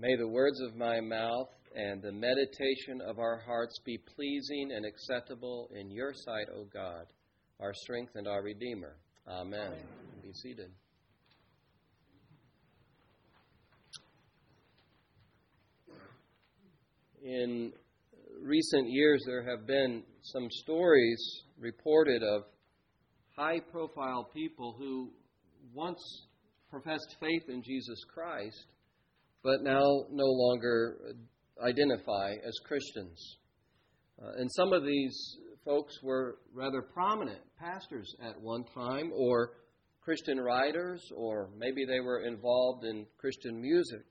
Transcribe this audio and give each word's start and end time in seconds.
May 0.00 0.14
the 0.16 0.28
words 0.28 0.60
of 0.60 0.76
my 0.76 1.00
mouth 1.00 1.48
and 1.74 2.00
the 2.00 2.12
meditation 2.12 3.00
of 3.04 3.18
our 3.18 3.40
hearts 3.44 3.80
be 3.84 3.98
pleasing 4.14 4.70
and 4.72 4.86
acceptable 4.86 5.68
in 5.74 5.90
your 5.90 6.12
sight, 6.14 6.46
O 6.54 6.66
God, 6.72 7.06
our 7.58 7.74
strength 7.74 8.12
and 8.14 8.28
our 8.28 8.40
Redeemer. 8.40 8.96
Amen. 9.26 9.58
Amen. 9.60 9.78
Be 10.22 10.32
seated. 10.32 10.70
In 17.24 17.72
recent 18.40 18.88
years, 18.88 19.24
there 19.26 19.42
have 19.50 19.66
been 19.66 20.04
some 20.22 20.48
stories 20.62 21.42
reported 21.58 22.22
of 22.22 22.44
high 23.36 23.58
profile 23.72 24.30
people 24.32 24.76
who 24.78 25.10
once 25.74 26.00
professed 26.70 27.16
faith 27.18 27.48
in 27.48 27.62
Jesus 27.64 27.98
Christ, 28.14 28.64
but 29.42 29.62
now 29.62 30.04
no 30.10 30.26
longer 30.26 31.14
identify 31.62 32.32
as 32.46 32.54
Christians. 32.64 33.38
Uh, 34.22 34.32
and 34.38 34.50
some 34.52 34.72
of 34.72 34.84
these 34.84 35.36
folks 35.64 35.94
were 36.02 36.38
rather 36.54 36.82
prominent 36.82 37.40
pastors 37.58 38.14
at 38.22 38.40
one 38.40 38.64
time, 38.74 39.12
or 39.14 39.52
Christian 40.00 40.40
writers, 40.40 41.02
or 41.14 41.50
maybe 41.56 41.84
they 41.84 42.00
were 42.00 42.20
involved 42.24 42.84
in 42.84 43.06
Christian 43.18 43.60
music. 43.60 44.04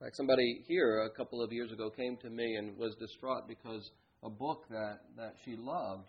In 0.00 0.06
fact, 0.06 0.16
somebody 0.16 0.64
here 0.68 1.02
a 1.02 1.10
couple 1.16 1.42
of 1.42 1.52
years 1.52 1.72
ago 1.72 1.90
came 1.90 2.16
to 2.18 2.30
me 2.30 2.56
and 2.56 2.76
was 2.76 2.94
distraught 3.00 3.48
because 3.48 3.90
a 4.22 4.30
book 4.30 4.64
that, 4.70 5.00
that 5.16 5.34
she 5.44 5.56
loved 5.56 6.08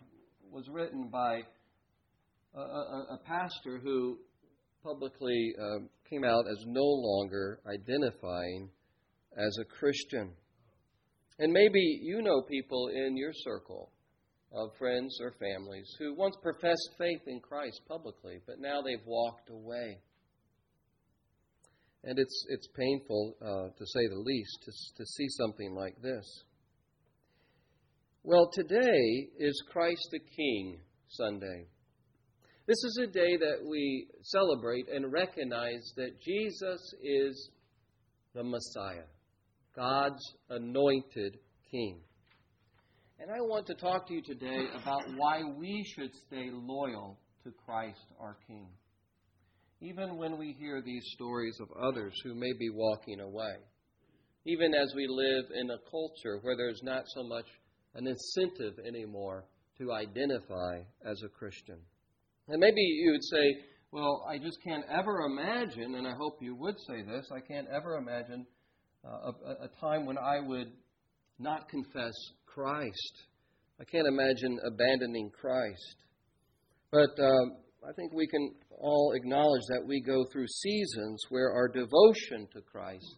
was 0.50 0.68
written 0.68 1.08
by 1.08 1.40
a, 2.54 2.60
a, 2.60 3.06
a 3.14 3.18
pastor 3.24 3.80
who 3.82 4.18
publicly 4.82 5.52
uh, 5.60 5.78
came 6.10 6.24
out 6.24 6.44
as 6.50 6.64
no 6.66 6.84
longer 6.84 7.60
identifying 7.66 8.70
as 9.36 9.56
a 9.60 9.64
Christian. 9.64 10.32
And 11.38 11.52
maybe 11.52 12.00
you 12.02 12.22
know 12.22 12.42
people 12.42 12.88
in 12.88 13.16
your 13.16 13.32
circle 13.32 13.90
of 14.52 14.70
friends 14.78 15.18
or 15.20 15.34
families 15.38 15.88
who 15.98 16.14
once 16.14 16.36
professed 16.42 16.90
faith 16.98 17.22
in 17.26 17.40
Christ 17.40 17.80
publicly, 17.88 18.40
but 18.46 18.58
now 18.58 18.80
they've 18.80 19.04
walked 19.04 19.50
away. 19.50 19.98
And 22.04 22.18
it's, 22.18 22.46
it's 22.48 22.68
painful, 22.76 23.36
uh, 23.42 23.68
to 23.76 23.86
say 23.86 24.06
the 24.08 24.22
least, 24.24 24.58
to, 24.64 24.70
to 24.98 25.06
see 25.06 25.28
something 25.28 25.74
like 25.74 26.00
this. 26.00 26.24
Well, 28.22 28.48
today 28.52 29.28
is 29.38 29.62
Christ 29.70 30.08
the 30.12 30.20
King 30.20 30.80
Sunday. 31.08 31.66
This 32.66 32.82
is 32.82 32.98
a 33.04 33.06
day 33.06 33.36
that 33.36 33.64
we 33.64 34.08
celebrate 34.22 34.88
and 34.92 35.12
recognize 35.12 35.92
that 35.96 36.20
Jesus 36.20 36.94
is 37.00 37.50
the 38.34 38.42
Messiah, 38.42 39.06
God's 39.76 40.34
anointed 40.50 41.38
King. 41.70 42.00
And 43.20 43.30
I 43.30 43.40
want 43.40 43.68
to 43.68 43.74
talk 43.74 44.08
to 44.08 44.14
you 44.14 44.20
today 44.20 44.64
about 44.82 45.04
why 45.14 45.42
we 45.56 45.84
should 45.94 46.10
stay 46.26 46.50
loyal 46.50 47.20
to 47.44 47.52
Christ 47.64 48.02
our 48.18 48.36
King, 48.48 48.66
even 49.80 50.16
when 50.16 50.36
we 50.36 50.52
hear 50.58 50.82
these 50.82 51.06
stories 51.14 51.60
of 51.60 51.68
others 51.80 52.14
who 52.24 52.34
may 52.34 52.52
be 52.58 52.70
walking 52.70 53.20
away, 53.20 53.54
even 54.44 54.74
as 54.74 54.92
we 54.96 55.06
live 55.08 55.44
in 55.54 55.70
a 55.70 55.78
culture 55.88 56.40
where 56.42 56.56
there's 56.56 56.82
not 56.82 57.04
so 57.14 57.22
much 57.22 57.46
an 57.94 58.08
incentive 58.08 58.84
anymore 58.84 59.44
to 59.78 59.92
identify 59.92 60.80
as 61.08 61.22
a 61.22 61.28
Christian. 61.28 61.78
And 62.48 62.60
maybe 62.60 62.80
you 62.80 63.12
would 63.12 63.24
say, 63.24 63.58
well, 63.92 64.24
I 64.28 64.38
just 64.38 64.58
can't 64.62 64.84
ever 64.90 65.20
imagine, 65.22 65.94
and 65.94 66.06
I 66.06 66.12
hope 66.16 66.38
you 66.40 66.54
would 66.54 66.76
say 66.86 67.02
this, 67.02 67.26
I 67.34 67.40
can't 67.40 67.66
ever 67.74 67.96
imagine 67.96 68.46
uh, 69.04 69.32
a, 69.46 69.64
a 69.64 69.68
time 69.80 70.06
when 70.06 70.18
I 70.18 70.40
would 70.40 70.72
not 71.38 71.68
confess 71.68 72.14
Christ. 72.46 73.12
I 73.80 73.84
can't 73.84 74.06
imagine 74.06 74.58
abandoning 74.66 75.30
Christ. 75.30 75.96
But 76.90 77.10
um, 77.22 77.56
I 77.86 77.92
think 77.92 78.12
we 78.12 78.26
can 78.26 78.54
all 78.78 79.12
acknowledge 79.14 79.62
that 79.68 79.84
we 79.86 80.00
go 80.00 80.24
through 80.32 80.46
seasons 80.46 81.20
where 81.28 81.52
our 81.52 81.68
devotion 81.68 82.48
to 82.54 82.60
Christ 82.60 83.16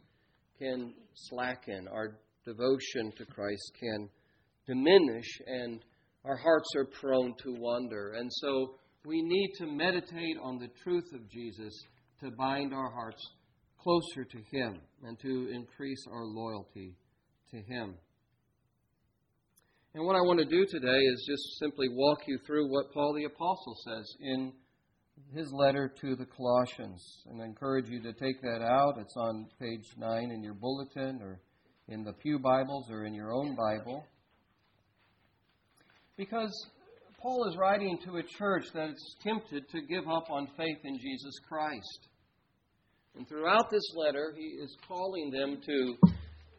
can 0.58 0.94
slacken, 1.14 1.86
our 1.92 2.18
devotion 2.44 3.12
to 3.18 3.24
Christ 3.26 3.72
can 3.78 4.08
diminish, 4.66 5.40
and 5.46 5.84
our 6.24 6.36
hearts 6.36 6.68
are 6.76 6.86
prone 6.86 7.34
to 7.44 7.54
wander. 7.58 8.14
And 8.18 8.30
so 8.32 8.74
we 9.04 9.22
need 9.22 9.52
to 9.58 9.66
meditate 9.66 10.36
on 10.42 10.58
the 10.58 10.68
truth 10.82 11.10
of 11.14 11.28
Jesus 11.30 11.72
to 12.20 12.30
bind 12.32 12.74
our 12.74 12.90
hearts 12.90 13.22
closer 13.80 14.24
to 14.24 14.38
Him 14.50 14.80
and 15.04 15.18
to 15.20 15.50
increase 15.52 16.04
our 16.10 16.24
loyalty 16.24 16.94
to 17.50 17.56
Him. 17.56 17.94
And 19.94 20.04
what 20.04 20.16
I 20.16 20.20
want 20.20 20.38
to 20.40 20.44
do 20.44 20.66
today 20.66 20.98
is 20.98 21.26
just 21.28 21.58
simply 21.58 21.88
walk 21.90 22.18
you 22.26 22.38
through 22.46 22.70
what 22.70 22.92
Paul 22.92 23.14
the 23.14 23.24
Apostle 23.24 23.76
says 23.86 24.16
in 24.20 24.52
his 25.34 25.50
letter 25.52 25.92
to 26.00 26.16
the 26.16 26.26
Colossians. 26.26 27.02
And 27.30 27.42
I 27.42 27.46
encourage 27.46 27.88
you 27.88 28.00
to 28.02 28.12
take 28.12 28.40
that 28.42 28.62
out. 28.62 28.94
It's 28.98 29.16
on 29.16 29.46
page 29.60 29.86
9 29.96 30.30
in 30.30 30.42
your 30.42 30.54
bulletin 30.54 31.20
or 31.22 31.40
in 31.88 32.04
the 32.04 32.12
Pew 32.12 32.38
Bibles 32.38 32.90
or 32.90 33.06
in 33.06 33.14
your 33.14 33.32
own 33.32 33.56
Bible. 33.56 34.04
Because 36.16 36.52
Paul 37.20 37.48
is 37.48 37.56
writing 37.56 37.98
to 38.04 38.18
a 38.18 38.22
church 38.22 38.66
that 38.74 38.90
is 38.90 39.16
tempted 39.24 39.68
to 39.70 39.80
give 39.82 40.08
up 40.08 40.30
on 40.30 40.46
faith 40.56 40.78
in 40.84 40.98
Jesus 41.00 41.34
Christ. 41.48 42.08
And 43.16 43.28
throughout 43.28 43.70
this 43.70 43.92
letter, 43.96 44.32
he 44.36 44.44
is 44.62 44.76
calling 44.86 45.32
them 45.32 45.60
to 45.66 45.96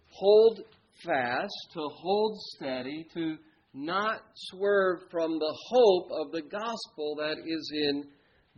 hold 0.09 0.59
fast, 1.05 1.53
to 1.73 1.79
hold 1.95 2.37
steady, 2.55 3.07
to 3.13 3.37
not 3.73 4.19
swerve 4.35 4.99
from 5.09 5.39
the 5.39 5.57
hope 5.69 6.09
of 6.11 6.33
the 6.33 6.41
gospel 6.41 7.15
that 7.19 7.37
is 7.45 7.71
in 7.73 8.03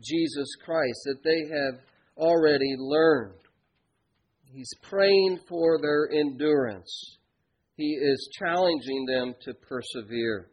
Jesus 0.04 0.56
Christ, 0.66 1.00
that 1.06 1.24
they 1.24 1.56
have 1.56 1.82
already 2.18 2.76
learned. 2.80 3.36
He's 4.52 4.74
praying 4.82 5.40
for 5.48 5.80
their 5.80 6.10
endurance. 6.20 6.92
He 7.76 7.92
is 7.92 8.30
challenging 8.40 9.06
them 9.06 9.36
to 9.44 9.54
persevere 9.54 10.51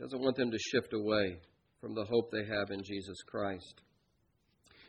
doesn't 0.00 0.22
want 0.22 0.36
them 0.36 0.50
to 0.50 0.58
shift 0.58 0.94
away 0.94 1.36
from 1.80 1.94
the 1.94 2.04
hope 2.04 2.30
they 2.30 2.44
have 2.44 2.70
in 2.70 2.82
Jesus 2.82 3.18
Christ. 3.26 3.82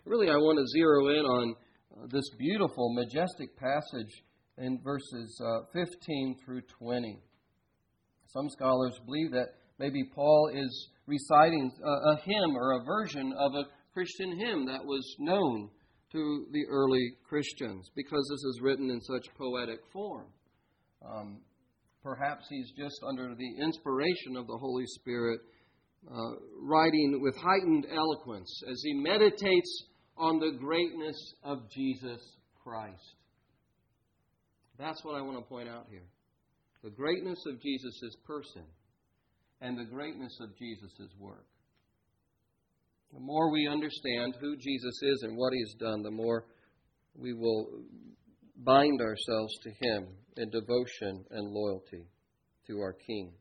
Really, 0.05 0.29
I 0.29 0.37
want 0.37 0.57
to 0.57 0.65
zero 0.67 1.09
in 1.09 1.25
on 1.25 1.55
uh, 1.93 2.07
this 2.09 2.29
beautiful, 2.39 2.93
majestic 2.93 3.55
passage 3.57 4.23
in 4.57 4.79
verses 4.81 5.41
uh, 5.45 5.65
15 5.73 6.37
through 6.45 6.61
20. 6.79 7.19
Some 8.27 8.49
scholars 8.49 8.97
believe 9.05 9.31
that 9.31 9.49
maybe 9.79 10.01
Paul 10.15 10.51
is 10.53 10.89
reciting 11.07 11.71
a, 11.83 12.13
a 12.13 12.21
hymn 12.23 12.55
or 12.55 12.79
a 12.79 12.83
version 12.85 13.33
of 13.37 13.53
a 13.53 13.65
Christian 13.93 14.39
hymn 14.39 14.65
that 14.67 14.85
was 14.85 15.03
known 15.19 15.69
to 16.13 16.45
the 16.51 16.65
early 16.69 17.15
Christians 17.27 17.89
because 17.95 18.27
this 18.31 18.43
is 18.43 18.61
written 18.61 18.89
in 18.89 19.01
such 19.01 19.27
poetic 19.37 19.79
form. 19.91 20.27
Um, 21.05 21.39
Perhaps 22.03 22.45
he's 22.49 22.71
just 22.71 22.99
under 23.07 23.35
the 23.35 23.63
inspiration 23.63 24.35
of 24.35 24.47
the 24.47 24.57
Holy 24.57 24.85
Spirit, 24.87 25.39
uh, 26.09 26.31
writing 26.61 27.19
with 27.21 27.35
heightened 27.35 27.85
eloquence 27.91 28.63
as 28.69 28.81
he 28.83 28.93
meditates 28.93 29.83
on 30.17 30.39
the 30.39 30.57
greatness 30.59 31.15
of 31.43 31.69
Jesus 31.69 32.19
Christ. 32.63 33.15
That's 34.79 35.03
what 35.03 35.15
I 35.15 35.21
want 35.21 35.37
to 35.37 35.43
point 35.43 35.69
out 35.69 35.85
here. 35.89 36.07
The 36.83 36.89
greatness 36.89 37.39
of 37.47 37.61
Jesus' 37.61 38.15
person 38.25 38.63
and 39.61 39.77
the 39.77 39.85
greatness 39.85 40.35
of 40.41 40.57
Jesus' 40.57 41.13
work. 41.19 41.45
The 43.13 43.19
more 43.19 43.51
we 43.51 43.67
understand 43.67 44.37
who 44.41 44.55
Jesus 44.57 44.99
is 45.03 45.21
and 45.23 45.37
what 45.37 45.53
he's 45.53 45.75
done, 45.75 46.01
the 46.01 46.09
more 46.09 46.45
we 47.15 47.33
will 47.33 47.67
bind 48.63 49.01
ourselves 49.01 49.53
to 49.63 49.69
him 49.69 50.07
in 50.37 50.49
devotion 50.49 51.25
and 51.31 51.51
loyalty 51.51 52.05
to 52.67 52.79
our 52.79 52.93
King. 52.93 53.33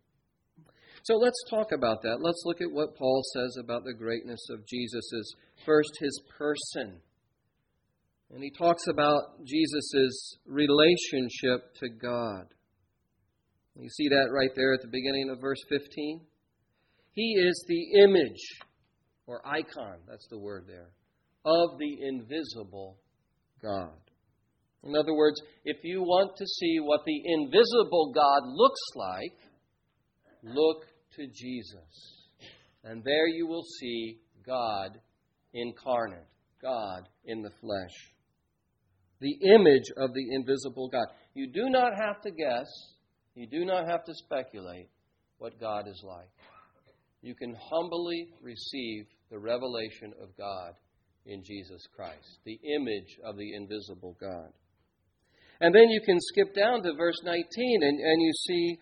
So 1.02 1.14
let's 1.16 1.42
talk 1.48 1.72
about 1.72 2.02
that. 2.02 2.18
Let's 2.20 2.42
look 2.44 2.60
at 2.60 2.70
what 2.70 2.96
Paul 2.96 3.22
says 3.34 3.56
about 3.62 3.84
the 3.84 3.94
greatness 3.94 4.40
of 4.50 4.66
Jesus' 4.66 5.34
first 5.64 5.90
his 5.98 6.22
person. 6.36 7.00
And 8.32 8.42
he 8.42 8.50
talks 8.50 8.86
about 8.86 9.44
Jesus' 9.44 10.36
relationship 10.46 11.74
to 11.80 11.88
God. 11.88 12.46
You 13.76 13.88
see 13.88 14.08
that 14.08 14.30
right 14.30 14.50
there 14.54 14.74
at 14.74 14.82
the 14.82 14.88
beginning 14.88 15.30
of 15.30 15.40
verse 15.40 15.62
15? 15.68 16.20
He 17.12 17.32
is 17.32 17.64
the 17.66 18.00
image, 18.02 18.60
or 19.26 19.40
icon, 19.46 19.98
that's 20.06 20.28
the 20.28 20.38
word 20.38 20.64
there, 20.68 20.90
of 21.44 21.78
the 21.78 21.96
invisible 22.02 22.98
God. 23.62 24.09
In 24.82 24.96
other 24.96 25.14
words, 25.14 25.40
if 25.64 25.76
you 25.84 26.02
want 26.02 26.36
to 26.36 26.46
see 26.46 26.78
what 26.80 27.02
the 27.04 27.22
invisible 27.24 28.12
God 28.14 28.42
looks 28.46 28.80
like, 28.96 29.36
look 30.42 30.86
to 31.16 31.26
Jesus. 31.26 32.24
And 32.82 33.04
there 33.04 33.26
you 33.26 33.46
will 33.46 33.64
see 33.78 34.20
God 34.46 34.98
incarnate, 35.52 36.26
God 36.62 37.08
in 37.26 37.42
the 37.42 37.50
flesh. 37.60 37.94
the 39.20 39.36
image 39.54 39.84
of 39.98 40.14
the 40.14 40.34
invisible 40.34 40.88
God. 40.88 41.06
You 41.34 41.46
do 41.52 41.68
not 41.68 41.92
have 41.96 42.20
to 42.22 42.30
guess, 42.30 42.66
you 43.34 43.46
do 43.46 43.64
not 43.64 43.86
have 43.86 44.04
to 44.04 44.14
speculate 44.14 44.88
what 45.38 45.60
God 45.60 45.86
is 45.88 46.02
like. 46.04 46.30
You 47.22 47.34
can 47.34 47.54
humbly 47.70 48.28
receive 48.42 49.06
the 49.30 49.38
revelation 49.38 50.12
of 50.22 50.36
God 50.36 50.72
in 51.26 51.42
Jesus 51.44 51.86
Christ, 51.94 52.38
the 52.44 52.58
image 52.76 53.18
of 53.24 53.36
the 53.36 53.54
invisible 53.54 54.16
God. 54.20 54.50
And 55.60 55.74
then 55.74 55.88
you 55.90 56.00
can 56.04 56.18
skip 56.20 56.54
down 56.54 56.82
to 56.82 56.94
verse 56.96 57.20
19 57.22 57.44
and, 57.82 58.00
and 58.00 58.22
you 58.22 58.32
see, 58.46 58.78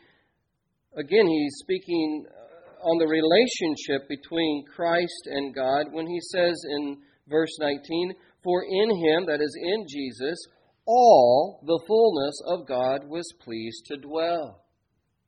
again, 0.96 1.26
he's 1.26 1.56
speaking 1.58 2.24
uh, 2.28 2.88
on 2.88 2.98
the 2.98 3.06
relationship 3.06 4.08
between 4.08 4.64
Christ 4.74 5.26
and 5.26 5.54
God 5.54 5.86
when 5.90 6.06
he 6.06 6.20
says 6.32 6.54
in 6.78 6.98
verse 7.28 7.56
19, 7.60 8.14
For 8.44 8.62
in 8.62 8.90
him, 8.90 9.26
that 9.26 9.40
is 9.40 9.56
in 9.60 9.86
Jesus, 9.88 10.38
all 10.86 11.60
the 11.66 11.80
fullness 11.86 12.40
of 12.46 12.66
God 12.66 13.08
was 13.08 13.32
pleased 13.40 13.86
to 13.86 13.96
dwell. 13.96 14.64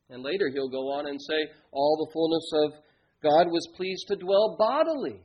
And 0.08 0.22
later 0.22 0.50
he'll 0.52 0.70
go 0.70 0.92
on 0.92 1.06
and 1.06 1.20
say, 1.20 1.52
All 1.72 1.96
the 1.96 2.12
fullness 2.12 2.50
of 2.64 2.82
God 3.22 3.50
was 3.50 3.68
pleased 3.76 4.06
to 4.08 4.16
dwell 4.16 4.56
bodily. 4.58 5.20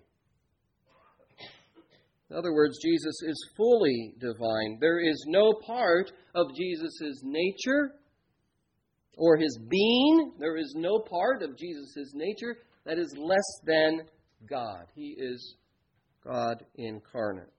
In 2.30 2.36
other 2.36 2.54
words, 2.54 2.80
Jesus 2.81 3.22
is 3.24 3.50
fully 3.56 4.16
divine. 4.19 4.77
There 4.81 5.00
is 5.00 5.24
no 5.27 5.54
part 5.66 6.12
of 6.33 6.56
Jesus' 6.56 7.22
nature 7.24 7.92
or 9.18 9.38
his 9.38 9.57
being, 9.69 10.33
there 10.39 10.57
is 10.57 10.74
no 10.77 11.00
part 11.00 11.42
of 11.42 11.57
Jesus' 11.57 12.12
nature 12.13 12.57
that 12.86 12.98
is 12.98 13.16
less 13.18 13.60
than 13.66 14.01
God. 14.50 14.86
He 14.94 15.16
is 15.18 15.56
God 16.24 16.63
incarnate. 16.75 17.51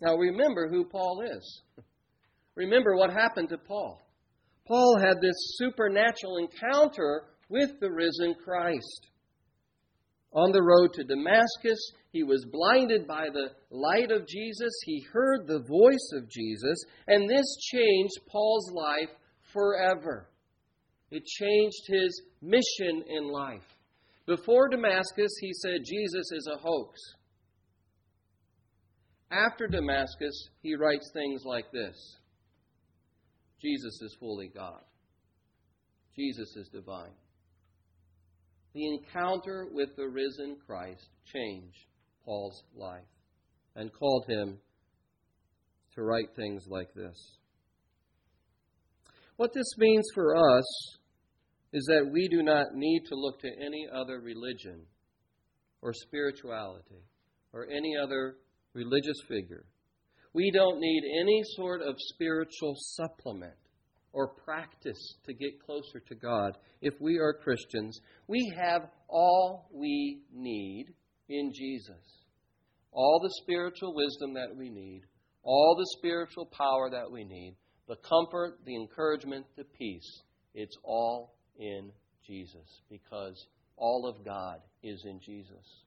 Now 0.00 0.16
remember 0.16 0.68
who 0.68 0.84
Paul 0.84 1.22
is. 1.22 1.62
Remember 2.54 2.96
what 2.96 3.12
happened 3.12 3.48
to 3.50 3.58
Paul. 3.58 4.00
Paul 4.66 4.98
had 4.98 5.20
this 5.20 5.56
supernatural 5.58 6.38
encounter 6.38 7.24
with 7.48 7.78
the 7.80 7.90
risen 7.90 8.34
Christ. 8.42 9.08
On 10.32 10.52
the 10.52 10.62
road 10.62 10.92
to 10.94 11.04
Damascus, 11.04 11.92
he 12.14 12.22
was 12.22 12.46
blinded 12.46 13.08
by 13.08 13.26
the 13.32 13.50
light 13.70 14.12
of 14.12 14.28
Jesus. 14.28 14.72
He 14.86 15.04
heard 15.12 15.48
the 15.48 15.64
voice 15.68 16.10
of 16.14 16.30
Jesus, 16.30 16.78
and 17.08 17.28
this 17.28 17.56
changed 17.72 18.20
Paul's 18.30 18.70
life 18.72 19.10
forever. 19.52 20.30
It 21.10 21.24
changed 21.26 21.82
his 21.88 22.22
mission 22.40 23.02
in 23.08 23.32
life. 23.32 23.66
Before 24.26 24.68
Damascus, 24.68 25.32
he 25.40 25.52
said, 25.54 25.80
Jesus 25.84 26.30
is 26.30 26.48
a 26.54 26.56
hoax. 26.56 27.00
After 29.32 29.66
Damascus, 29.66 30.50
he 30.62 30.76
writes 30.76 31.10
things 31.12 31.42
like 31.44 31.72
this 31.72 31.96
Jesus 33.60 34.00
is 34.02 34.16
fully 34.20 34.52
God, 34.54 34.84
Jesus 36.14 36.54
is 36.54 36.68
divine 36.68 37.10
the 38.72 38.86
encounter 38.88 39.68
with 39.70 39.94
the 39.96 40.08
risen 40.08 40.56
Christ 40.66 41.08
changed 41.32 41.86
Paul's 42.24 42.62
life 42.74 43.02
and 43.76 43.92
called 43.92 44.26
him 44.28 44.58
to 45.94 46.02
write 46.02 46.34
things 46.36 46.66
like 46.68 46.92
this. 46.94 47.38
What 49.36 49.52
this 49.52 49.76
means 49.78 50.04
for 50.14 50.36
us 50.36 50.96
is 51.72 51.84
that 51.88 52.08
we 52.12 52.28
do 52.28 52.42
not 52.42 52.74
need 52.74 53.02
to 53.08 53.16
look 53.16 53.40
to 53.40 53.48
any 53.48 53.86
other 53.92 54.20
religion 54.20 54.82
or 55.82 55.92
spirituality 55.92 57.02
or 57.52 57.66
any 57.68 57.94
other 58.00 58.36
religious 58.74 59.16
figure. 59.28 59.64
We 60.32 60.50
don't 60.52 60.80
need 60.80 61.02
any 61.20 61.42
sort 61.56 61.82
of 61.82 61.94
spiritual 61.98 62.74
supplement 62.76 63.54
or 64.12 64.28
practice 64.28 65.16
to 65.26 65.34
get 65.34 65.64
closer 65.64 66.00
to 66.08 66.14
God 66.14 66.56
if 66.80 66.94
we 67.00 67.18
are 67.18 67.32
Christians. 67.32 68.00
We 68.28 68.52
have 68.56 68.88
all 69.08 69.68
we 69.72 70.22
need 70.32 70.94
in 71.28 71.52
Jesus. 71.54 72.02
All 72.92 73.20
the 73.22 73.32
spiritual 73.42 73.94
wisdom 73.94 74.34
that 74.34 74.54
we 74.56 74.70
need, 74.70 75.02
all 75.42 75.74
the 75.76 75.98
spiritual 75.98 76.46
power 76.46 76.90
that 76.90 77.10
we 77.10 77.24
need, 77.24 77.56
the 77.88 77.96
comfort, 77.96 78.58
the 78.64 78.76
encouragement, 78.76 79.46
the 79.56 79.64
peace. 79.64 80.22
It's 80.54 80.76
all 80.84 81.34
in 81.58 81.90
Jesus 82.26 82.82
because 82.90 83.46
all 83.76 84.06
of 84.08 84.24
God 84.24 84.58
is 84.82 85.02
in 85.04 85.20
Jesus. 85.24 85.84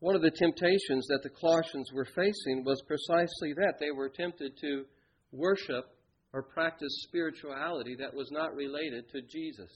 One 0.00 0.14
of 0.14 0.22
the 0.22 0.30
temptations 0.30 1.06
that 1.08 1.22
the 1.22 1.30
Colossians 1.30 1.90
were 1.92 2.04
facing 2.04 2.64
was 2.64 2.82
precisely 2.86 3.54
that. 3.54 3.74
They 3.80 3.92
were 3.92 4.10
tempted 4.10 4.52
to 4.60 4.84
worship 5.32 5.86
or 6.32 6.42
practice 6.42 7.04
spirituality 7.08 7.96
that 7.98 8.12
was 8.12 8.28
not 8.30 8.54
related 8.54 9.08
to 9.12 9.22
Jesus. 9.22 9.70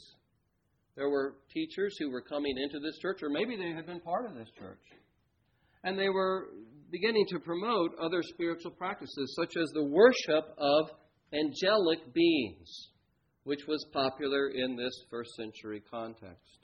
There 0.97 1.09
were 1.09 1.37
teachers 1.53 1.97
who 1.99 2.11
were 2.11 2.21
coming 2.21 2.55
into 2.59 2.81
this 2.81 2.99
church, 2.99 3.23
or 3.23 3.31
maybe 3.31 3.57
they 3.57 3.73
had 3.73 3.87
been 3.87 4.01
part 4.01 4.27
of 4.27 4.35
this 4.35 4.49
church, 4.59 4.83
and 5.85 5.99
they 5.99 6.09
were 6.09 6.49
beginning 6.91 7.27
to 7.29 7.39
promote 7.39 7.93
other 8.01 8.23
spiritual 8.23 8.73
practices, 8.73 9.35
such 9.39 9.57
as 9.57 9.71
the 9.71 9.85
worship 9.85 10.55
of 10.59 10.91
angelic 11.33 12.13
beings, 12.13 12.89
which 13.45 13.61
was 13.69 13.85
popular 13.93 14.49
in 14.49 14.77
this 14.77 14.93
first 15.11 15.31
century 15.37 15.83
context. 15.91 16.59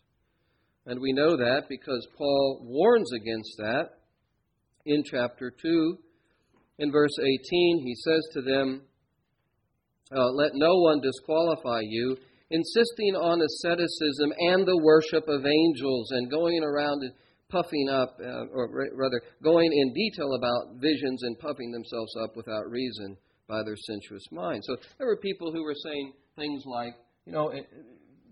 And 0.86 1.00
we 1.00 1.12
know 1.12 1.36
that 1.36 1.64
because 1.68 2.06
Paul 2.16 2.60
warns 2.62 3.12
against 3.12 3.56
that 3.58 3.90
in 4.84 5.02
chapter 5.04 5.50
2. 5.50 5.98
In 6.78 6.92
verse 6.92 7.18
18, 7.18 7.82
he 7.84 7.94
says 8.04 8.28
to 8.34 8.42
them, 8.42 8.82
uh, 10.14 10.30
Let 10.32 10.52
no 10.54 10.76
one 10.76 11.00
disqualify 11.00 11.80
you, 11.82 12.16
insisting 12.50 13.14
on 13.16 13.40
asceticism 13.42 14.32
and 14.50 14.66
the 14.66 14.80
worship 14.82 15.28
of 15.28 15.44
angels 15.44 16.10
and 16.12 16.30
going 16.30 16.62
around 16.62 17.02
and 17.02 17.12
puffing 17.48 17.88
up, 17.88 18.16
uh, 18.20 18.46
or 18.52 18.90
rather, 18.94 19.22
going 19.42 19.70
in 19.72 19.92
detail 19.92 20.34
about 20.34 20.80
visions 20.80 21.22
and 21.22 21.38
puffing 21.38 21.70
themselves 21.70 22.12
up 22.22 22.36
without 22.36 22.68
reason 22.68 23.16
by 23.48 23.62
their 23.64 23.76
sensuous 23.76 24.24
mind. 24.32 24.62
So 24.64 24.76
there 24.98 25.06
were 25.06 25.18
people 25.18 25.52
who 25.52 25.62
were 25.62 25.76
saying 25.84 26.12
things 26.36 26.62
like, 26.66 26.94
you 27.24 27.32
know, 27.32 27.52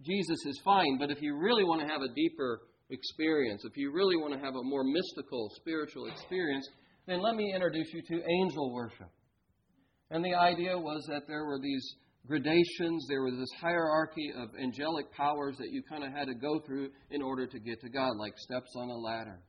Jesus 0.05 0.39
is 0.47 0.61
fine, 0.65 0.99
but 0.99 1.11
if 1.11 1.23
you 1.23 1.37
really 1.37 1.65
want 1.65 1.81
to 1.81 1.87
have 1.87 2.03
a 2.03 2.13
deeper 2.15 2.63
experience, 2.91 3.65
if 3.65 3.77
you 3.77 3.93
really 3.93 4.17
want 4.17 4.35
to 4.35 4.41
have 4.41 4.55
a 4.55 4.63
more 4.63 4.85
mystical, 4.85 5.51
spiritual 5.57 6.07
experience, 6.07 6.69
then 7.07 7.23
let 7.23 7.35
me 7.35 7.53
introduce 7.55 7.93
you 7.93 8.03
to 8.03 8.23
angel 8.41 8.73
worship. 8.73 9.11
And 10.11 10.25
the 10.25 10.35
idea 10.35 10.79
was 10.79 11.05
that 11.09 11.23
there 11.27 11.45
were 11.45 11.59
these 11.61 11.95
gradations, 12.27 13.07
there 13.09 13.23
was 13.23 13.35
this 13.39 13.61
hierarchy 13.61 14.33
of 14.37 14.49
angelic 14.61 15.13
powers 15.13 15.57
that 15.59 15.71
you 15.71 15.83
kind 15.89 16.05
of 16.05 16.13
had 16.13 16.27
to 16.27 16.35
go 16.35 16.61
through 16.67 16.91
in 17.11 17.23
order 17.23 17.47
to 17.47 17.59
get 17.59 17.81
to 17.81 17.89
God, 17.89 18.17
like 18.19 18.33
steps 18.39 18.73
on 18.77 18.89
a 18.89 18.97
ladder. 18.97 19.41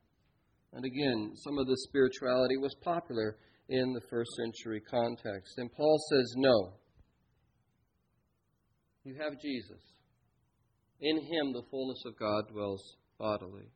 And 0.72 0.84
again, 0.84 1.32
some 1.36 1.58
of 1.58 1.66
the 1.66 1.76
spirituality 1.88 2.58
was 2.58 2.74
popular 2.82 3.38
in 3.68 3.92
the 3.92 4.02
first 4.10 4.30
century 4.36 4.82
context. 4.90 5.54
And 5.56 5.72
Paul 5.72 5.98
says, 6.10 6.34
no. 6.36 6.72
You 9.04 9.14
have 9.20 9.40
Jesus. 9.40 9.80
In 11.00 11.16
him 11.16 11.52
the 11.52 11.62
fullness 11.70 12.02
of 12.06 12.18
God 12.18 12.48
dwells 12.52 12.82
bodily. 13.18 13.70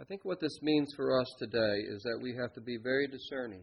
I 0.00 0.04
think 0.04 0.24
what 0.24 0.40
this 0.40 0.58
means 0.62 0.92
for 0.96 1.20
us 1.20 1.28
today 1.38 1.76
is 1.94 2.02
that 2.02 2.18
we 2.20 2.34
have 2.40 2.52
to 2.54 2.60
be 2.60 2.78
very 2.82 3.06
discerning. 3.06 3.62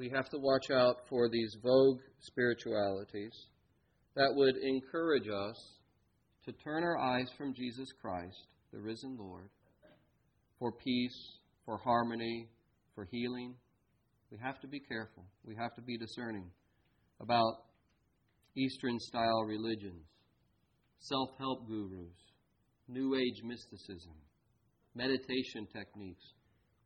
We 0.00 0.08
have 0.14 0.30
to 0.30 0.38
watch 0.38 0.70
out 0.70 0.96
for 1.10 1.28
these 1.28 1.54
vogue 1.62 2.00
spiritualities 2.20 3.34
that 4.16 4.32
would 4.34 4.56
encourage 4.56 5.28
us 5.28 5.56
to 6.46 6.52
turn 6.52 6.84
our 6.84 6.96
eyes 6.96 7.28
from 7.36 7.52
Jesus 7.52 7.92
Christ, 8.00 8.46
the 8.72 8.78
risen 8.78 9.18
Lord, 9.20 9.50
for 10.58 10.72
peace, 10.72 11.18
for 11.66 11.76
harmony, 11.76 12.48
for 12.94 13.06
healing. 13.10 13.56
We 14.30 14.38
have 14.42 14.58
to 14.62 14.68
be 14.68 14.80
careful. 14.80 15.26
We 15.44 15.54
have 15.56 15.74
to 15.74 15.82
be 15.82 15.98
discerning 15.98 16.50
about 17.20 17.64
Eastern 18.56 18.98
style 19.00 19.44
religions, 19.44 20.06
self 21.00 21.28
help 21.38 21.68
gurus, 21.68 22.16
New 22.88 23.16
Age 23.16 23.42
mysticism, 23.44 24.14
meditation 24.94 25.68
techniques. 25.70 26.24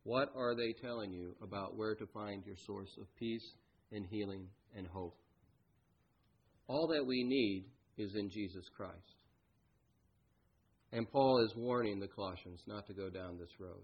What 0.05 0.29
are 0.37 0.53
they 0.55 0.71
telling 0.71 1.11
you 1.11 1.35
about 1.41 1.75
where 1.75 1.95
to 1.95 2.05
find 2.05 2.45
your 2.45 2.55
source 2.67 2.95
of 3.01 3.07
peace 3.17 3.55
and 3.91 4.05
healing 4.05 4.45
and 4.77 4.85
hope? 4.85 5.17
All 6.67 6.87
that 6.93 7.03
we 7.03 7.23
need 7.23 7.65
is 7.97 8.13
in 8.15 8.29
Jesus 8.29 8.65
Christ. 8.77 9.15
And 10.91 11.09
Paul 11.11 11.43
is 11.43 11.55
warning 11.55 11.99
the 11.99 12.07
Colossians 12.07 12.61
not 12.67 12.85
to 12.85 12.93
go 12.93 13.09
down 13.09 13.39
this 13.39 13.59
road. 13.59 13.83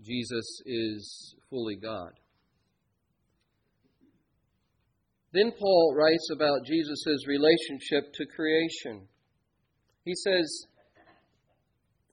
Jesus 0.00 0.62
is 0.64 1.34
fully 1.50 1.74
God. 1.74 2.12
Then 5.32 5.50
Paul 5.58 5.94
writes 5.96 6.28
about 6.32 6.64
Jesus' 6.66 7.26
relationship 7.26 8.12
to 8.14 8.26
creation. 8.36 9.08
He 10.04 10.14
says, 10.14 10.66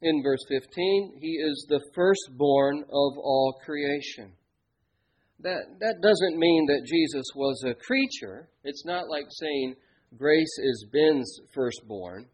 in 0.02 0.24
verse 0.24 0.44
15, 0.48 1.18
he 1.20 1.34
is 1.34 1.66
the 1.68 1.82
firstborn 1.94 2.84
of 2.84 3.18
all 3.18 3.60
creation. 3.66 4.34
That, 5.42 5.64
that 5.80 6.02
doesn't 6.02 6.38
mean 6.38 6.66
that 6.68 6.86
Jesus 6.86 7.26
was 7.36 7.64
a 7.66 7.74
creature. 7.74 8.50
It's 8.64 8.86
not 8.86 9.10
like 9.10 9.26
saying 9.30 9.76
grace 10.18 10.58
is 10.60 10.88
Ben's 10.92 11.40
firstborn. 11.54 12.26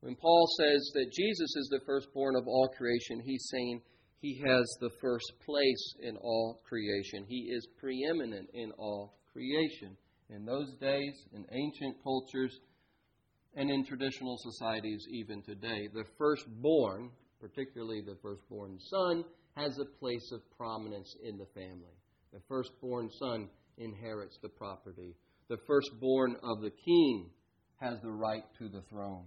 When 0.00 0.16
Paul 0.16 0.46
says 0.58 0.90
that 0.94 1.12
Jesus 1.12 1.56
is 1.56 1.68
the 1.70 1.80
firstborn 1.86 2.36
of 2.36 2.46
all 2.46 2.68
creation, 2.76 3.20
he's 3.24 3.48
saying 3.50 3.80
he 4.20 4.40
has 4.46 4.66
the 4.80 4.90
first 5.00 5.32
place 5.44 5.94
in 6.02 6.16
all 6.16 6.60
creation. 6.66 7.24
He 7.26 7.50
is 7.50 7.66
preeminent 7.78 8.48
in 8.54 8.72
all 8.72 9.14
creation. 9.32 9.96
In 10.28 10.44
those 10.44 10.74
days, 10.80 11.14
in 11.32 11.44
ancient 11.52 11.96
cultures, 12.02 12.58
and 13.56 13.70
in 13.70 13.84
traditional 13.84 14.36
societies 14.38 15.06
even 15.10 15.42
today, 15.42 15.88
the 15.92 16.04
firstborn, 16.18 17.10
particularly 17.40 18.02
the 18.02 18.16
firstborn 18.22 18.78
son, 18.78 19.24
has 19.56 19.78
a 19.78 19.98
place 19.98 20.30
of 20.32 20.40
prominence 20.56 21.16
in 21.24 21.38
the 21.38 21.46
family. 21.54 21.96
The 22.32 22.40
firstborn 22.48 23.08
son 23.18 23.48
inherits 23.78 24.38
the 24.42 24.50
property. 24.50 25.14
The 25.48 25.56
firstborn 25.66 26.36
of 26.42 26.60
the 26.60 26.72
king 26.84 27.30
has 27.80 27.98
the 28.02 28.10
right 28.10 28.44
to 28.58 28.68
the 28.68 28.82
throne. 28.90 29.24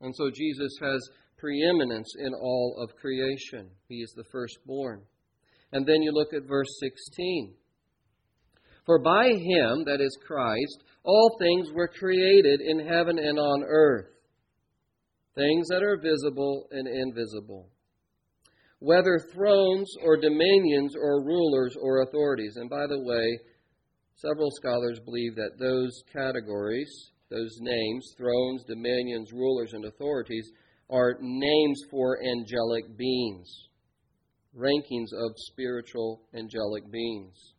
And 0.00 0.14
so 0.14 0.30
Jesus 0.30 0.72
has 0.80 1.00
preeminence 1.36 2.14
in 2.18 2.32
all 2.34 2.76
of 2.78 2.96
creation. 2.96 3.70
He 3.88 3.96
is 3.96 4.12
the 4.16 4.24
firstborn. 4.30 5.02
And 5.72 5.86
then 5.86 6.02
you 6.02 6.12
look 6.12 6.32
at 6.34 6.48
verse 6.48 6.68
16. 6.80 7.54
For 8.90 8.98
by 8.98 9.28
him, 9.28 9.84
that 9.86 10.00
is 10.00 10.18
Christ, 10.26 10.82
all 11.04 11.36
things 11.38 11.70
were 11.72 11.86
created 11.86 12.60
in 12.60 12.84
heaven 12.88 13.20
and 13.20 13.38
on 13.38 13.62
earth, 13.62 14.08
things 15.36 15.68
that 15.68 15.84
are 15.84 15.96
visible 15.96 16.66
and 16.72 16.88
invisible 16.88 17.68
whether 18.80 19.20
thrones 19.32 19.88
or 20.02 20.16
dominions 20.16 20.96
or 21.00 21.22
rulers 21.24 21.76
or 21.80 22.02
authorities. 22.02 22.56
And 22.56 22.68
by 22.68 22.88
the 22.88 22.98
way, 22.98 23.38
several 24.16 24.50
scholars 24.50 24.98
believe 25.04 25.36
that 25.36 25.58
those 25.60 25.92
categories, 26.12 26.90
those 27.30 27.58
names, 27.60 28.12
thrones, 28.16 28.64
dominions, 28.64 29.32
rulers, 29.32 29.72
and 29.72 29.84
authorities, 29.84 30.50
are 30.88 31.16
names 31.20 31.80
for 31.92 32.18
angelic 32.24 32.96
beings, 32.96 33.68
rankings 34.56 35.12
of 35.12 35.30
spiritual 35.36 36.22
angelic 36.34 36.90
beings. 36.90 37.54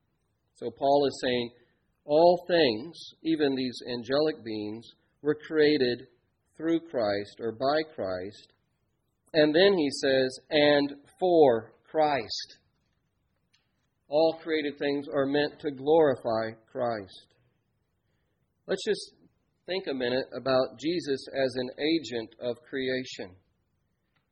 So 0.62 0.70
Paul 0.70 1.08
is 1.08 1.20
saying 1.24 1.52
all 2.06 2.46
things, 2.48 2.96
even 3.24 3.56
these 3.56 3.80
angelic 3.92 4.44
beings, 4.46 4.86
were 5.24 5.38
created 5.48 6.08
through 6.56 6.82
Christ 6.82 7.38
or 7.40 7.52
by 7.52 7.82
Christ. 7.96 8.54
And 9.34 9.56
then 9.56 9.76
he 9.76 9.90
says, 10.02 10.40
and 10.52 10.94
for 11.20 11.74
Christ. 11.90 12.58
All 14.08 14.40
created 14.44 14.78
things 14.78 15.08
are 15.12 15.26
meant 15.26 15.60
to 15.62 15.72
glorify 15.72 16.52
Christ. 16.72 17.28
Let's 18.68 18.86
just 18.86 19.14
think 19.66 19.86
a 19.90 19.94
minute 19.94 20.26
about 20.38 20.80
Jesus 20.80 21.26
as 21.34 21.56
an 21.56 21.70
agent 21.80 22.36
of 22.40 22.58
creation. 22.70 23.36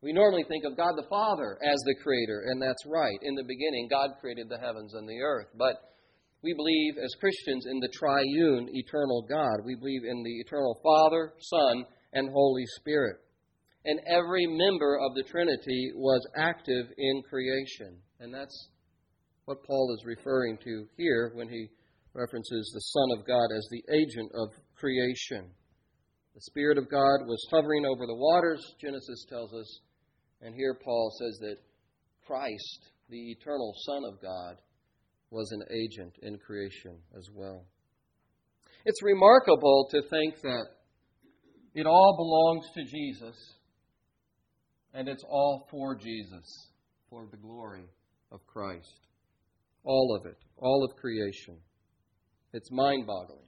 We 0.02 0.14
normally 0.14 0.44
think 0.48 0.64
of 0.66 0.78
God 0.78 0.94
the 0.96 1.10
Father 1.10 1.58
as 1.66 1.80
the 1.86 1.96
creator, 2.04 2.44
and 2.48 2.62
that's 2.62 2.86
right. 2.86 3.18
In 3.24 3.36
the 3.36 3.44
beginning, 3.44 3.88
God 3.90 4.12
created 4.22 4.48
the 4.48 4.60
heavens 4.60 4.94
and 4.94 5.08
the 5.08 5.22
earth. 5.22 5.48
But 5.58 5.89
we 6.42 6.54
believe 6.54 6.96
as 7.04 7.16
Christians 7.20 7.66
in 7.66 7.80
the 7.80 7.92
triune, 7.94 8.70
eternal 8.72 9.26
God. 9.30 9.66
We 9.66 9.76
believe 9.76 10.04
in 10.04 10.24
the 10.24 10.40
eternal 10.40 10.80
Father, 10.84 11.34
Son, 11.40 11.86
and 12.14 12.30
Holy 12.32 12.66
Spirit 12.80 13.18
and 13.86 14.00
every 14.08 14.46
member 14.46 15.00
of 15.00 15.16
the 15.16 15.24
Trinity 15.24 15.92
was 15.96 16.22
active 16.38 16.88
in 16.98 17.22
creation. 17.30 17.98
And 18.20 18.34
that's 18.34 18.70
what 19.46 19.64
Paul 19.64 19.96
is 19.98 20.06
referring 20.06 20.58
to 20.64 20.86
here 20.98 21.32
when 21.34 21.48
he 21.48 21.68
references 22.14 22.72
the 22.74 22.80
Son 22.80 23.18
of 23.18 23.26
God 23.26 23.48
as 23.56 23.68
the 23.72 23.84
agent 23.94 24.32
of 24.36 24.50
creation. 24.76 25.50
The 26.36 26.42
Spirit 26.42 26.78
of 26.78 26.90
God 26.90 27.26
was 27.26 27.44
hovering 27.50 27.86
over 27.86 28.06
the 28.06 28.16
waters, 28.16 28.62
Genesis 28.82 29.26
tells 29.30 29.54
us, 29.54 29.80
and 30.42 30.54
here 30.54 30.78
Paul 30.84 31.12
says 31.20 31.40
that 31.42 31.58
Christ, 32.26 32.92
the 33.10 33.32
eternal 33.32 33.74
Son 33.86 34.04
of 34.06 34.22
God, 34.22 34.56
was 35.32 35.52
an 35.52 35.64
agent 35.72 36.14
in 36.24 36.38
creation 36.38 36.98
as 37.18 37.30
well. 37.34 37.66
It's 38.86 39.04
remarkable 39.04 39.88
to 39.92 40.02
think 40.10 40.42
that 40.42 40.66
it 41.76 41.86
all 41.86 42.16
belongs 42.18 42.66
to 42.76 42.84
Jesus 42.84 43.36
and 44.94 45.08
it's 45.08 45.24
all 45.30 45.68
for 45.70 45.96
Jesus, 45.96 46.72
for 47.10 47.28
the 47.30 47.38
glory 47.38 47.86
of 48.32 48.46
Christ. 48.48 49.02
All 49.84 50.18
of 50.20 50.26
it, 50.26 50.38
all 50.58 50.84
of 50.84 50.96
creation. 50.98 51.58
It's 52.54 52.72
mind 52.72 53.06
boggling. 53.06 53.46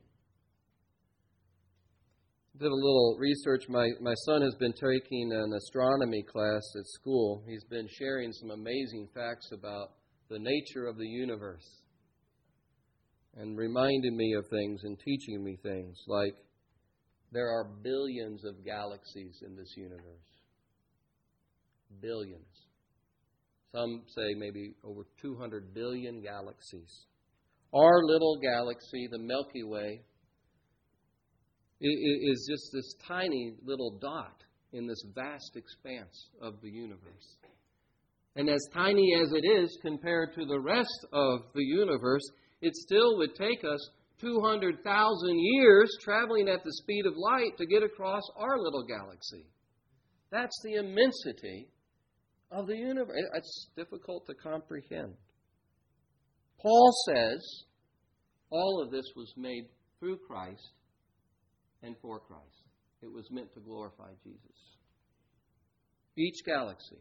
Did 2.58 2.68
a 2.68 2.76
little 2.76 3.18
research. 3.20 3.64
My, 3.70 3.88
my 4.02 4.14
son 4.26 4.42
has 4.44 4.54
been 4.60 4.74
taking 4.74 5.32
an 5.34 5.52
astronomy 5.58 6.22
class 6.22 6.62
at 6.78 6.86
school. 6.86 7.44
He's 7.48 7.64
been 7.64 7.88
sharing 7.98 8.32
some 8.34 8.52
amazing 8.52 9.08
facts 9.16 9.50
about 9.52 9.94
the 10.32 10.40
nature 10.40 10.88
of 10.88 10.98
the 10.98 11.06
universe 11.06 11.70
and 13.36 13.58
reminding 13.58 14.18
me 14.18 14.34
of 14.34 14.46
things 14.48 14.82
and 14.84 14.98
teaching 15.00 15.44
me 15.44 15.58
things 15.62 15.96
like 16.08 16.34
there 17.32 17.48
are 17.48 17.66
billions 17.84 18.44
of 18.46 18.66
galaxies 18.66 19.44
in 19.46 19.56
this 19.56 19.74
universe 19.78 20.32
billions. 22.00 22.48
Some 23.74 24.04
say 24.08 24.34
maybe 24.38 24.74
over 24.84 25.04
200 25.22 25.74
billion 25.74 26.22
galaxies. 26.22 27.06
Our 27.74 28.04
little 28.06 28.38
galaxy, 28.42 29.08
the 29.12 29.20
Milky 29.20 29.64
Way, 29.64 30.02
is 31.80 32.48
just 32.50 32.70
this 32.74 32.96
tiny 33.08 33.56
little 33.64 33.98
dot 34.00 34.44
in 34.74 34.88
this 34.88 35.04
vast 35.16 35.56
expanse 35.56 36.30
of 36.42 36.62
the 36.62 36.70
universe. 36.70 37.38
And 38.36 38.50
as 38.50 38.62
tiny 38.74 39.14
as 39.22 39.32
it 39.34 39.46
is 39.46 39.78
compared 39.82 40.34
to 40.36 40.46
the 40.46 40.60
rest 40.60 41.06
of 41.12 41.40
the 41.54 41.64
universe, 41.64 42.24
it 42.62 42.76
still 42.76 43.18
would 43.18 43.36
take 43.36 43.64
us 43.66 43.90
200,000 44.22 45.40
years 45.40 45.90
traveling 46.02 46.48
at 46.48 46.64
the 46.64 46.74
speed 46.74 47.06
of 47.06 47.14
light 47.18 47.58
to 47.58 47.66
get 47.66 47.84
across 47.84 48.24
our 48.38 48.60
little 48.60 48.86
galaxy. 48.86 49.46
That's 50.32 50.58
the 50.64 50.76
immensity 50.76 51.68
of 52.52 52.68
the 52.68 52.78
universe. 52.78 53.18
It's 53.34 53.68
difficult 53.76 54.26
to 54.28 54.34
comprehend. 54.36 55.16
Paul 56.62 56.94
says 57.08 57.64
all 58.50 58.82
of 58.84 58.92
this 58.92 59.06
was 59.16 59.34
made 59.36 59.66
through 60.00 60.20
Christ 60.28 60.72
and 61.82 61.96
for 62.02 62.20
Christ. 62.20 62.46
It 63.02 63.12
was 63.12 63.32
meant 63.32 63.52
to 63.54 63.60
glorify 63.60 64.12
Jesus. 64.24 64.78
Each 66.18 66.46
galaxy, 66.46 67.00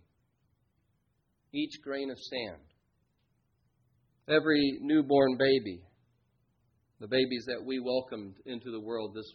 each 1.52 1.80
grain 1.82 2.10
of 2.10 2.18
sand, 2.18 2.62
every 4.28 4.78
newborn 4.80 5.36
baby, 5.38 5.82
the 7.00 7.08
babies 7.08 7.44
that 7.46 7.64
we 7.64 7.80
welcomed 7.80 8.34
into 8.46 8.70
the 8.70 8.80
world 8.80 9.14
this 9.14 9.32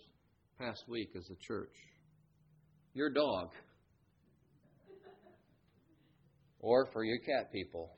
past 0.60 0.84
week 0.88 1.10
as 1.17 1.29
a 1.29 1.36
church, 1.41 1.74
your 2.93 3.10
dog 3.10 3.50
or 6.60 6.88
for 6.91 7.03
your 7.03 7.19
cat 7.19 7.51
people. 7.51 7.91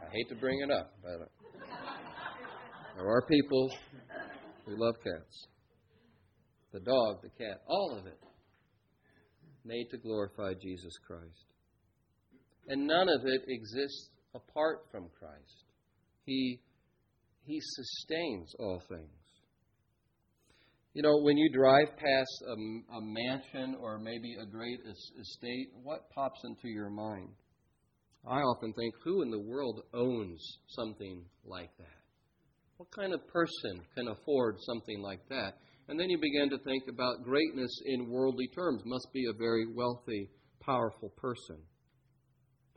I 0.00 0.10
hate 0.12 0.28
to 0.28 0.36
bring 0.36 0.60
it 0.60 0.70
up, 0.70 0.92
but 1.02 1.28
there 2.96 3.06
are 3.06 3.26
people 3.26 3.70
who 4.64 4.76
love 4.76 4.94
cats. 5.02 5.46
The 6.72 6.80
dog, 6.80 7.22
the 7.22 7.30
cat, 7.30 7.62
all 7.66 7.96
of 7.98 8.06
it 8.06 8.18
made 9.64 9.88
to 9.90 9.98
glorify 9.98 10.52
Jesus 10.60 10.92
Christ. 11.06 11.51
And 12.68 12.86
none 12.86 13.08
of 13.08 13.26
it 13.26 13.42
exists 13.48 14.10
apart 14.34 14.86
from 14.90 15.08
Christ. 15.18 15.64
He, 16.24 16.60
he 17.44 17.60
sustains 17.60 18.54
all 18.58 18.80
things. 18.88 19.10
You 20.94 21.02
know, 21.02 21.18
when 21.22 21.38
you 21.38 21.50
drive 21.52 21.96
past 21.96 22.44
a, 22.46 22.52
a 22.52 23.00
mansion 23.00 23.76
or 23.80 23.98
maybe 23.98 24.36
a 24.40 24.46
great 24.46 24.78
estate, 25.20 25.70
what 25.82 26.10
pops 26.10 26.40
into 26.44 26.68
your 26.68 26.90
mind? 26.90 27.30
I 28.28 28.40
often 28.40 28.72
think, 28.74 28.94
who 29.02 29.22
in 29.22 29.30
the 29.30 29.40
world 29.40 29.80
owns 29.94 30.40
something 30.68 31.24
like 31.44 31.70
that? 31.78 32.02
What 32.76 32.90
kind 32.90 33.12
of 33.12 33.26
person 33.28 33.80
can 33.96 34.08
afford 34.08 34.56
something 34.60 35.00
like 35.02 35.26
that? 35.28 35.54
And 35.88 35.98
then 35.98 36.10
you 36.10 36.18
begin 36.20 36.50
to 36.50 36.62
think 36.62 36.84
about 36.88 37.24
greatness 37.24 37.70
in 37.86 38.10
worldly 38.10 38.48
terms. 38.54 38.82
Must 38.84 39.08
be 39.12 39.24
a 39.28 39.36
very 39.36 39.66
wealthy, 39.74 40.30
powerful 40.60 41.08
person. 41.16 41.58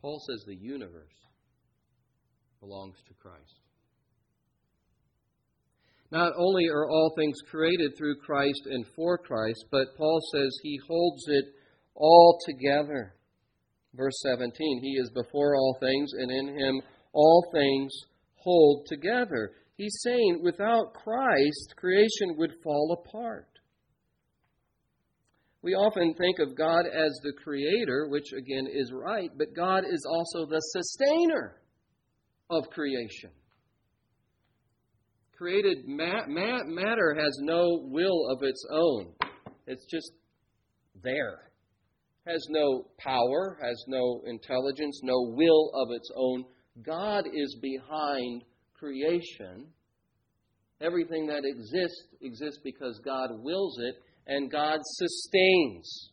Paul 0.00 0.20
says 0.28 0.44
the 0.46 0.56
universe 0.56 1.14
belongs 2.60 2.96
to 3.08 3.14
Christ. 3.14 3.60
Not 6.10 6.32
only 6.38 6.68
are 6.68 6.88
all 6.88 7.12
things 7.16 7.36
created 7.50 7.96
through 7.96 8.16
Christ 8.16 8.62
and 8.66 8.86
for 8.94 9.18
Christ, 9.18 9.64
but 9.70 9.96
Paul 9.96 10.20
says 10.32 10.56
he 10.62 10.78
holds 10.86 11.24
it 11.28 11.46
all 11.94 12.38
together. 12.46 13.14
Verse 13.94 14.20
17 14.22 14.80
He 14.82 14.92
is 15.00 15.10
before 15.10 15.56
all 15.56 15.76
things, 15.80 16.12
and 16.12 16.30
in 16.30 16.58
Him 16.58 16.80
all 17.12 17.44
things 17.52 17.92
hold 18.36 18.86
together. 18.86 19.52
He's 19.76 19.98
saying 20.04 20.40
without 20.42 20.94
Christ, 20.94 21.74
creation 21.76 22.36
would 22.36 22.52
fall 22.62 22.96
apart. 23.04 23.55
We 25.62 25.74
often 25.74 26.14
think 26.14 26.38
of 26.38 26.56
God 26.56 26.86
as 26.86 27.18
the 27.22 27.32
creator, 27.42 28.06
which 28.08 28.32
again 28.32 28.66
is 28.72 28.92
right, 28.92 29.30
but 29.36 29.54
God 29.54 29.84
is 29.90 30.06
also 30.08 30.46
the 30.46 30.60
sustainer 30.60 31.56
of 32.50 32.68
creation. 32.70 33.30
Created 35.36 35.86
matter 35.86 37.14
has 37.14 37.38
no 37.40 37.80
will 37.90 38.30
of 38.30 38.42
its 38.42 38.64
own, 38.70 39.12
it's 39.66 39.84
just 39.90 40.12
there. 41.02 41.50
Has 42.26 42.44
no 42.48 42.88
power, 42.98 43.58
has 43.62 43.84
no 43.86 44.22
intelligence, 44.26 45.00
no 45.04 45.32
will 45.36 45.70
of 45.74 45.88
its 45.90 46.10
own. 46.16 46.44
God 46.84 47.24
is 47.32 47.56
behind 47.62 48.42
creation. 48.74 49.66
Everything 50.80 51.26
that 51.28 51.44
exists 51.44 52.08
exists 52.20 52.60
because 52.64 53.00
God 53.04 53.30
wills 53.42 53.78
it, 53.80 53.94
and 54.26 54.50
God 54.50 54.80
sustains 54.82 56.10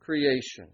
creation. 0.00 0.68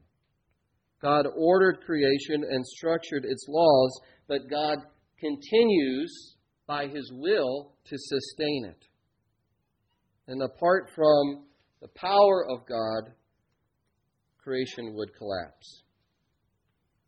God 1.00 1.26
ordered 1.36 1.80
creation 1.84 2.44
and 2.48 2.64
structured 2.64 3.24
its 3.24 3.46
laws, 3.48 4.00
but 4.28 4.48
God 4.48 4.78
continues 5.18 6.36
by 6.66 6.86
His 6.86 7.10
will 7.12 7.72
to 7.86 7.96
sustain 7.98 8.66
it. 8.66 8.84
And 10.28 10.40
apart 10.42 10.90
from 10.94 11.46
the 11.80 11.88
power 11.96 12.46
of 12.48 12.66
God, 12.68 13.12
creation 14.38 14.94
would 14.94 15.14
collapse. 15.16 15.82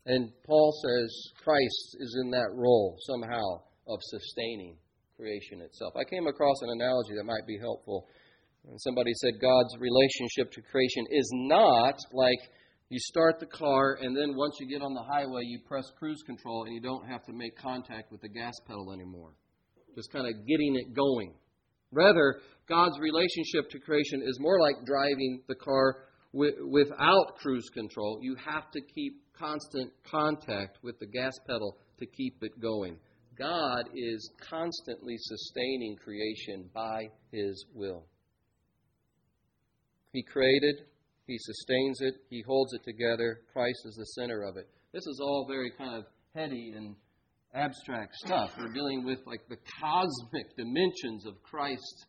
And 0.07 0.31
Paul 0.45 0.73
says 0.85 1.33
Christ 1.43 1.97
is 2.01 2.19
in 2.23 2.31
that 2.33 2.51
role 2.53 2.97
somehow 3.07 3.63
of 3.89 3.99
sustaining 4.03 4.77
creation 5.17 5.61
itself. 5.61 5.95
I 5.97 6.05
came 6.05 6.27
across 6.27 6.57
an 6.63 6.71
analogy 6.71 7.15
that 7.17 7.25
might 7.25 7.47
be 7.47 7.59
helpful. 7.59 8.09
And 8.69 8.81
somebody 8.81 9.13
said 9.15 9.41
God's 9.41 9.77
relationship 9.79 10.51
to 10.53 10.63
creation 10.63 11.05
is 11.11 11.31
not 11.33 11.99
like 12.13 12.39
you 12.89 12.99
start 12.99 13.39
the 13.39 13.47
car 13.47 13.99
and 14.01 14.17
then 14.17 14.37
once 14.37 14.57
you 14.61 14.69
get 14.69 14.83
on 14.83 14.95
the 14.95 15.03
highway 15.03 15.43
you 15.45 15.59
press 15.67 15.85
cruise 15.99 16.23
control 16.25 16.65
and 16.65 16.75
you 16.75 16.81
don't 16.81 17.07
have 17.07 17.25
to 17.25 17.33
make 17.33 17.57
contact 17.57 18.11
with 18.11 18.21
the 18.21 18.29
gas 18.29 18.55
pedal 18.67 18.93
anymore. 18.93 19.33
Just 19.95 20.13
kind 20.13 20.27
of 20.27 20.47
getting 20.47 20.77
it 20.77 20.95
going. 20.95 21.35
Rather, 21.93 22.41
God's 22.69 22.99
relationship 22.99 23.71
to 23.71 23.79
creation 23.79 24.23
is 24.25 24.39
more 24.41 24.61
like 24.61 24.85
driving 24.85 25.43
the 25.47 25.55
car 25.55 26.05
without 26.33 27.37
cruise 27.37 27.69
control. 27.73 28.19
You 28.21 28.35
have 28.45 28.71
to 28.73 28.81
keep 28.95 29.23
constant 29.39 29.93
contact 30.11 30.79
with 30.83 30.99
the 30.99 31.07
gas 31.07 31.35
pedal 31.47 31.77
to 31.99 32.07
keep 32.07 32.43
it 32.43 32.61
going. 32.61 32.97
God 33.39 33.85
is 33.95 34.31
constantly 34.41 35.17
sustaining 35.19 35.97
creation 35.97 36.69
by 36.75 37.09
His 37.31 37.65
will. 37.75 38.05
He 40.15 40.23
created, 40.23 40.77
He 41.27 41.37
sustains 41.39 42.01
it, 42.01 42.15
He 42.31 42.41
holds 42.47 42.73
it 42.73 42.85
together. 42.85 43.41
Christ 43.53 43.81
is 43.85 43.97
the 43.97 44.23
center 44.23 44.45
of 44.45 44.57
it. 44.57 44.69
This 44.93 45.05
is 45.09 45.19
all 45.21 45.45
very 45.49 45.73
kind 45.77 45.97
of 45.97 46.05
heady 46.37 46.73
and 46.77 46.95
abstract 47.53 48.15
stuff. 48.25 48.55
We're 48.57 48.73
dealing 48.73 49.05
with 49.05 49.19
like 49.27 49.41
the 49.49 49.59
cosmic 49.81 50.57
dimensions 50.57 51.27
of 51.27 51.43
Christ's 51.43 52.07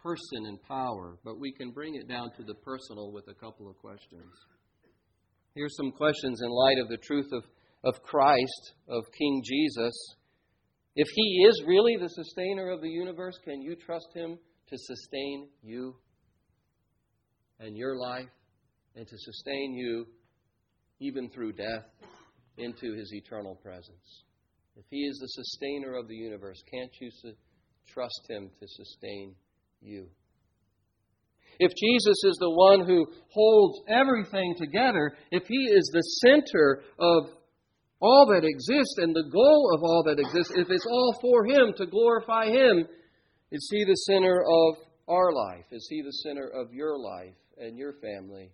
person 0.00 0.46
and 0.46 0.62
power, 0.62 1.18
but 1.24 1.40
we 1.40 1.52
can 1.52 1.72
bring 1.72 1.96
it 1.96 2.08
down 2.08 2.30
to 2.36 2.44
the 2.44 2.54
personal 2.54 3.10
with 3.10 3.26
a 3.26 3.34
couple 3.34 3.68
of 3.68 3.76
questions. 3.78 4.30
Here's 5.56 5.76
some 5.76 5.90
questions 5.90 6.40
in 6.42 6.48
light 6.48 6.78
of 6.78 6.88
the 6.88 6.96
truth 6.98 7.28
of, 7.32 7.42
of 7.82 8.02
Christ, 8.04 8.72
of 8.88 9.02
King 9.18 9.42
Jesus. 9.44 9.92
If 10.94 11.08
He 11.12 11.44
is 11.48 11.64
really 11.66 11.96
the 11.96 12.08
sustainer 12.08 12.70
of 12.70 12.82
the 12.82 12.88
universe, 12.88 13.34
can 13.44 13.60
you 13.60 13.74
trust 13.74 14.06
Him 14.14 14.38
to 14.68 14.78
sustain 14.78 15.48
you 15.60 15.96
and 17.62 17.76
your 17.76 17.96
life 17.96 18.28
and 18.96 19.06
to 19.06 19.16
sustain 19.16 19.74
you 19.74 20.06
even 21.00 21.30
through 21.30 21.52
death 21.52 21.86
into 22.58 22.94
His 22.94 23.12
eternal 23.14 23.54
presence? 23.54 24.24
If 24.76 24.84
He 24.90 24.98
is 24.98 25.18
the 25.18 25.28
sustainer 25.28 25.96
of 25.96 26.08
the 26.08 26.14
universe, 26.14 26.62
can't 26.70 26.92
you 27.00 27.10
trust 27.88 28.20
Him 28.28 28.50
to 28.58 28.66
sustain 28.66 29.34
you? 29.80 30.06
If 31.58 31.70
Jesus 31.76 32.24
is 32.24 32.36
the 32.40 32.50
one 32.50 32.86
who 32.86 33.06
holds 33.30 33.80
everything 33.88 34.54
together, 34.56 35.12
if 35.30 35.44
He 35.46 35.68
is 35.68 35.88
the 35.92 36.02
center 36.26 36.82
of 36.98 37.30
all 38.00 38.26
that 38.32 38.44
exists 38.44 38.96
and 38.98 39.14
the 39.14 39.30
goal 39.30 39.70
of 39.74 39.82
all 39.84 40.02
that 40.06 40.18
exists, 40.18 40.52
if 40.56 40.68
it's 40.70 40.86
all 40.86 41.16
for 41.20 41.44
Him 41.44 41.72
to 41.76 41.86
glorify 41.86 42.46
Him, 42.46 42.86
is 43.50 43.68
He 43.70 43.84
the 43.84 43.94
center 43.94 44.42
of 44.42 44.76
our 45.08 45.32
life? 45.32 45.66
Is 45.70 45.86
He 45.90 46.02
the 46.02 46.12
center 46.24 46.48
of 46.48 46.72
your 46.72 46.98
life 46.98 47.34
and 47.62 47.78
your 47.78 47.94
family? 47.94 48.50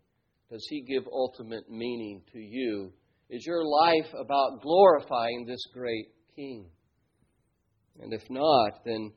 Does 0.50 0.64
He 0.68 0.82
give 0.82 1.04
ultimate 1.12 1.68
meaning 1.68 2.22
to 2.32 2.38
you 2.38 2.92
is 3.30 3.44
your 3.46 3.64
life 3.64 4.10
about 4.14 4.62
glorifying 4.62 5.44
this 5.46 5.64
great 5.72 6.06
King? 6.34 6.66
And 8.00 8.12
if 8.12 8.22
not, 8.30 8.84
then, 8.84 9.12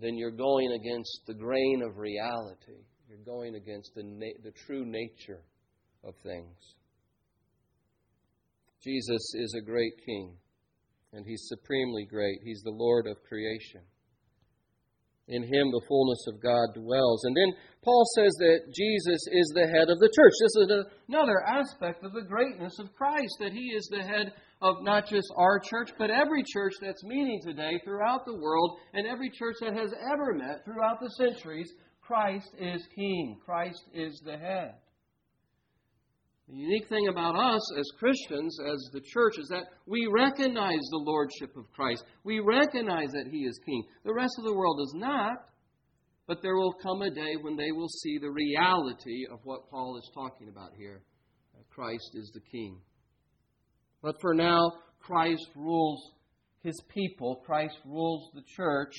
then 0.00 0.16
you're 0.16 0.30
going 0.30 0.72
against 0.72 1.20
the 1.26 1.34
grain 1.34 1.82
of 1.88 1.98
reality. 1.98 2.84
You're 3.08 3.24
going 3.24 3.54
against 3.54 3.92
the, 3.94 4.02
na- 4.02 4.42
the 4.42 4.52
true 4.66 4.84
nature 4.84 5.40
of 6.04 6.14
things. 6.22 6.56
Jesus 8.82 9.34
is 9.34 9.54
a 9.58 9.64
great 9.64 9.94
King, 10.04 10.36
and 11.12 11.24
He's 11.26 11.48
supremely 11.48 12.06
great. 12.08 12.38
He's 12.44 12.62
the 12.62 12.70
Lord 12.70 13.06
of 13.06 13.16
creation. 13.28 13.80
In 15.28 15.42
him 15.42 15.70
the 15.70 15.84
fullness 15.86 16.24
of 16.28 16.42
God 16.42 16.72
dwells. 16.74 17.24
And 17.24 17.36
then 17.36 17.52
Paul 17.84 18.04
says 18.16 18.32
that 18.38 18.72
Jesus 18.74 19.20
is 19.30 19.52
the 19.54 19.66
head 19.66 19.90
of 19.90 19.98
the 19.98 20.10
church. 20.14 20.32
This 20.40 20.56
is 20.56 20.84
another 21.08 21.44
aspect 21.46 22.02
of 22.02 22.12
the 22.12 22.26
greatness 22.26 22.78
of 22.78 22.92
Christ, 22.94 23.36
that 23.40 23.52
he 23.52 23.72
is 23.76 23.86
the 23.90 24.02
head 24.02 24.32
of 24.62 24.76
not 24.82 25.06
just 25.06 25.28
our 25.36 25.60
church, 25.60 25.90
but 25.98 26.10
every 26.10 26.42
church 26.42 26.72
that's 26.80 27.04
meeting 27.04 27.40
today 27.44 27.80
throughout 27.84 28.24
the 28.24 28.34
world, 28.34 28.78
and 28.94 29.06
every 29.06 29.30
church 29.30 29.56
that 29.60 29.74
has 29.74 29.92
ever 30.12 30.34
met 30.34 30.64
throughout 30.64 30.98
the 31.00 31.10
centuries. 31.10 31.70
Christ 32.00 32.50
is 32.58 32.88
king, 32.96 33.38
Christ 33.44 33.84
is 33.92 34.20
the 34.24 34.38
head. 34.38 34.74
The 36.48 36.56
unique 36.56 36.88
thing 36.88 37.08
about 37.08 37.36
us 37.36 37.60
as 37.78 37.84
Christians, 37.98 38.58
as 38.60 38.90
the 38.92 39.02
church, 39.02 39.38
is 39.38 39.48
that 39.48 39.64
we 39.86 40.08
recognize 40.10 40.80
the 40.90 41.04
lordship 41.04 41.54
of 41.56 41.70
Christ. 41.72 42.04
We 42.24 42.40
recognize 42.40 43.10
that 43.12 43.28
He 43.30 43.40
is 43.40 43.60
King. 43.66 43.84
The 44.04 44.14
rest 44.14 44.32
of 44.38 44.46
the 44.46 44.54
world 44.54 44.78
does 44.78 44.94
not, 44.94 45.36
but 46.26 46.40
there 46.40 46.56
will 46.56 46.72
come 46.82 47.02
a 47.02 47.10
day 47.10 47.36
when 47.40 47.56
they 47.56 47.70
will 47.72 47.88
see 47.88 48.18
the 48.18 48.30
reality 48.30 49.26
of 49.30 49.40
what 49.44 49.68
Paul 49.70 49.98
is 49.98 50.10
talking 50.14 50.48
about 50.48 50.70
here. 50.78 51.02
Christ 51.70 52.10
is 52.14 52.30
the 52.32 52.40
King. 52.40 52.80
But 54.02 54.16
for 54.20 54.32
now, 54.34 54.72
Christ 55.00 55.46
rules 55.54 56.12
His 56.62 56.80
people, 56.88 57.42
Christ 57.44 57.76
rules 57.84 58.30
the 58.34 58.42
church 58.56 58.94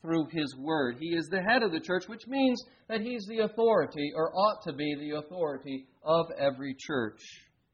through 0.00 0.26
His 0.32 0.56
Word. 0.58 0.96
He 0.98 1.14
is 1.14 1.28
the 1.30 1.42
head 1.42 1.62
of 1.62 1.72
the 1.72 1.80
church, 1.80 2.04
which 2.08 2.26
means 2.26 2.60
that 2.88 3.02
He's 3.02 3.24
the 3.28 3.40
authority, 3.40 4.12
or 4.16 4.34
ought 4.34 4.62
to 4.64 4.72
be 4.72 4.94
the 4.98 5.18
authority, 5.18 5.86
of 6.02 6.26
every 6.38 6.74
church. 6.78 7.20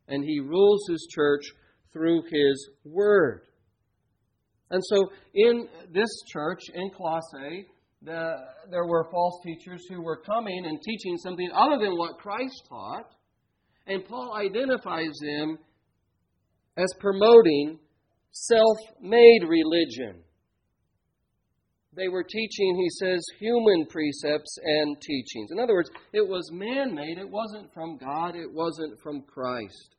And 0.09 0.25
He 0.25 0.41
rules 0.41 0.83
His 0.89 1.07
church 1.11 1.45
through 1.93 2.23
His 2.31 2.71
Word. 2.85 3.43
And 4.71 4.83
so, 4.85 5.11
in 5.35 5.69
this 5.93 6.11
church 6.33 6.61
in 6.75 6.91
Colossae, 6.91 7.67
the, 8.03 8.35
there 8.71 8.87
were 8.87 9.09
false 9.11 9.41
teachers 9.45 9.85
who 9.89 10.03
were 10.03 10.21
coming 10.21 10.65
and 10.67 10.81
teaching 10.83 11.17
something 11.19 11.49
other 11.55 11.79
than 11.79 11.97
what 11.97 12.19
Christ 12.19 12.63
taught. 12.69 13.11
And 13.87 14.05
Paul 14.05 14.35
identifies 14.35 15.13
them 15.23 15.59
as 16.77 16.93
promoting 16.99 17.79
self 18.33 18.79
made 19.01 19.41
religion. 19.49 20.23
They 21.97 22.09
were 22.09 22.23
teaching, 22.23 22.77
he 22.77 22.91
says, 22.91 23.25
human 23.39 23.87
precepts 23.87 24.59
and 24.63 25.01
teachings. 25.01 25.51
In 25.51 25.59
other 25.59 25.73
words, 25.73 25.91
it 26.13 26.29
was 26.29 26.51
man 26.53 26.95
made, 26.95 27.17
it 27.17 27.29
wasn't 27.29 27.73
from 27.73 27.97
God, 27.97 28.37
it 28.37 28.53
wasn't 28.53 29.01
from 29.03 29.23
Christ. 29.23 29.97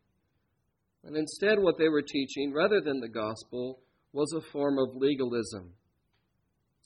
And 1.03 1.17
instead, 1.17 1.57
what 1.57 1.79
they 1.79 1.89
were 1.89 2.03
teaching, 2.03 2.53
rather 2.53 2.81
than 2.81 2.99
the 2.99 3.09
gospel, 3.09 3.79
was 4.13 4.31
a 4.33 4.51
form 4.51 4.77
of 4.77 4.95
legalism. 4.95 5.73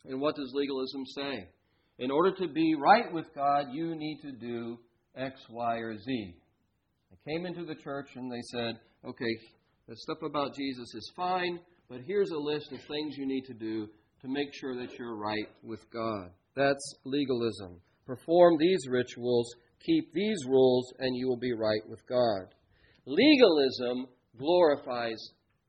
And 0.06 0.22
what 0.22 0.36
does 0.36 0.54
legalism 0.54 1.06
say? 1.06 1.48
In 2.00 2.10
order 2.10 2.34
to 2.38 2.48
be 2.48 2.76
right 2.76 3.12
with 3.12 3.26
God, 3.36 3.66
you 3.72 3.96
need 3.96 4.20
to 4.22 4.32
do 4.32 4.78
X, 5.16 5.42
Y, 5.50 5.76
or 5.78 5.98
Z. 5.98 6.36
They 7.12 7.32
came 7.32 7.46
into 7.46 7.66
the 7.66 7.76
church 7.76 8.08
and 8.16 8.32
they 8.32 8.42
said, 8.52 8.80
okay, 9.06 9.38
the 9.90 9.96
stuff 9.98 10.20
about 10.24 10.56
Jesus 10.56 10.94
is 10.96 11.12
fine, 11.16 11.60
but 11.90 12.00
here's 12.08 12.32
a 12.32 12.38
list 12.38 12.72
of 12.72 12.80
things 12.88 13.18
you 13.18 13.28
need 13.28 13.44
to 13.46 13.54
do 13.54 13.90
to 14.22 14.28
make 14.28 14.54
sure 14.54 14.76
that 14.76 14.98
you're 14.98 15.18
right 15.18 15.50
with 15.64 15.90
God. 15.92 16.32
That's 16.56 16.96
legalism. 17.06 17.82
Perform 18.06 18.58
these 18.60 18.88
rituals, 18.90 19.48
Keep 19.86 20.14
these 20.14 20.38
rules, 20.48 20.94
and 21.00 21.16
you 21.16 21.28
will 21.28 21.40
be 21.40 21.54
right 21.54 21.82
with 21.88 22.06
God. 22.08 22.54
Legalism 23.06 24.06
glorifies 24.38 25.18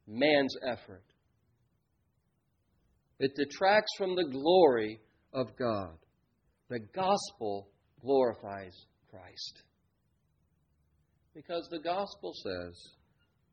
man's 0.07 0.55
effort, 0.67 1.05
it 3.19 3.33
detracts 3.37 3.93
from 3.97 4.17
the 4.17 4.25
glory 4.25 5.01
of 5.33 5.57
God. 5.57 5.97
The 6.69 6.81
gospel 6.95 7.69
glorifies 8.01 8.75
Christ. 9.09 9.63
Because 11.35 11.67
the 11.71 11.79
gospel 11.79 12.33
says 12.35 12.75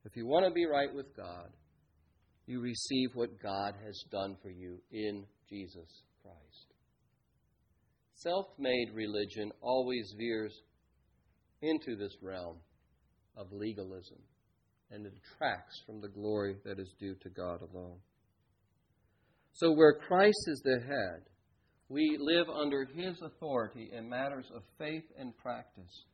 if 0.05 0.15
you 0.15 0.25
want 0.25 0.45
to 0.45 0.51
be 0.51 0.65
right 0.65 0.93
with 0.93 1.15
God, 1.15 1.49
you 2.49 2.59
receive 2.59 3.11
what 3.13 3.41
God 3.41 3.75
has 3.85 4.03
done 4.11 4.35
for 4.41 4.49
you 4.49 4.79
in 4.91 5.23
Jesus 5.47 6.03
Christ. 6.23 6.73
Self 8.15 8.47
made 8.57 8.87
religion 8.93 9.51
always 9.61 10.15
veers 10.17 10.53
into 11.61 11.95
this 11.95 12.15
realm 12.23 12.57
of 13.37 13.51
legalism 13.51 14.17
and 14.91 15.05
it 15.05 15.13
detracts 15.13 15.79
from 15.85 16.01
the 16.01 16.07
glory 16.07 16.55
that 16.65 16.79
is 16.79 16.91
due 16.99 17.15
to 17.21 17.29
God 17.29 17.61
alone. 17.61 17.99
So, 19.53 19.71
where 19.71 19.99
Christ 20.07 20.39
is 20.47 20.61
the 20.63 20.79
head, 20.87 21.21
we 21.87 22.17
live 22.19 22.47
under 22.49 22.85
his 22.95 23.21
authority 23.21 23.91
in 23.95 24.09
matters 24.09 24.45
of 24.55 24.63
faith 24.79 25.03
and 25.19 25.37
practice. 25.37 26.05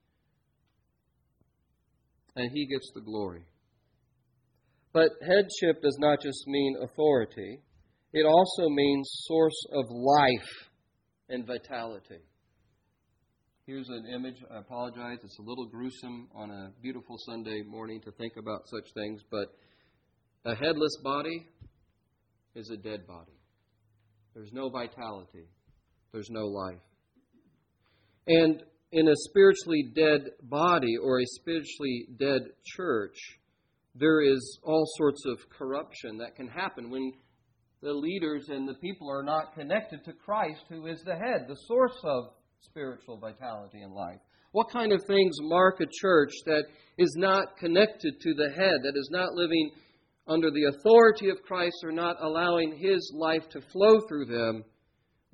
And 2.35 2.51
he 2.53 2.67
gets 2.67 2.91
the 2.93 3.01
glory. 3.01 3.45
But 4.95 5.11
headship 5.27 5.81
does 5.81 5.97
not 5.99 6.21
just 6.21 6.47
mean 6.47 6.77
authority, 6.81 7.59
it 8.13 8.25
also 8.25 8.69
means 8.69 9.05
source 9.27 9.65
of 9.73 9.83
life 9.89 10.69
and 11.27 11.45
vitality. 11.45 12.21
Here's 13.65 13.89
an 13.89 14.05
image. 14.15 14.37
I 14.49 14.59
apologize. 14.59 15.17
It's 15.21 15.37
a 15.37 15.41
little 15.41 15.65
gruesome 15.65 16.29
on 16.33 16.49
a 16.49 16.71
beautiful 16.81 17.17
Sunday 17.25 17.61
morning 17.67 17.99
to 18.05 18.11
think 18.13 18.37
about 18.37 18.61
such 18.69 18.89
things, 18.93 19.21
but 19.29 19.49
a 20.45 20.55
headless 20.55 20.95
body 21.03 21.45
is 22.55 22.69
a 22.69 22.77
dead 22.77 23.05
body. 23.05 23.37
There's 24.33 24.53
no 24.53 24.69
vitality, 24.69 25.49
there's 26.13 26.29
no 26.29 26.45
life. 26.45 26.79
And 28.27 28.63
in 28.93 29.09
a 29.09 29.15
spiritually 29.29 29.91
dead 29.93 30.21
body 30.43 30.95
or 31.03 31.19
a 31.19 31.25
spiritually 31.25 32.07
dead 32.17 32.43
church, 32.63 33.17
there 33.95 34.21
is 34.21 34.59
all 34.63 34.85
sorts 34.97 35.23
of 35.25 35.49
corruption 35.49 36.17
that 36.17 36.35
can 36.35 36.47
happen 36.47 36.89
when 36.89 37.13
the 37.81 37.93
leaders 37.93 38.49
and 38.49 38.67
the 38.67 38.73
people 38.75 39.09
are 39.09 39.23
not 39.23 39.53
connected 39.53 40.03
to 40.05 40.13
Christ, 40.13 40.63
who 40.69 40.87
is 40.87 41.01
the 41.05 41.15
head, 41.15 41.45
the 41.47 41.57
source 41.67 41.97
of 42.03 42.25
spiritual 42.61 43.17
vitality 43.17 43.81
and 43.81 43.93
life. 43.93 44.19
What 44.51 44.69
kind 44.71 44.91
of 44.91 45.03
things 45.05 45.35
mark 45.41 45.81
a 45.81 45.85
church 46.01 46.31
that 46.45 46.63
is 46.97 47.13
not 47.17 47.57
connected 47.57 48.19
to 48.21 48.33
the 48.33 48.49
head, 48.49 48.81
that 48.83 48.97
is 48.97 49.09
not 49.11 49.33
living 49.33 49.71
under 50.27 50.49
the 50.49 50.65
authority 50.65 51.29
of 51.29 51.43
Christ 51.43 51.75
or 51.83 51.91
not 51.91 52.17
allowing 52.21 52.77
his 52.77 53.11
life 53.15 53.47
to 53.49 53.61
flow 53.71 53.99
through 54.07 54.25
them? 54.25 54.63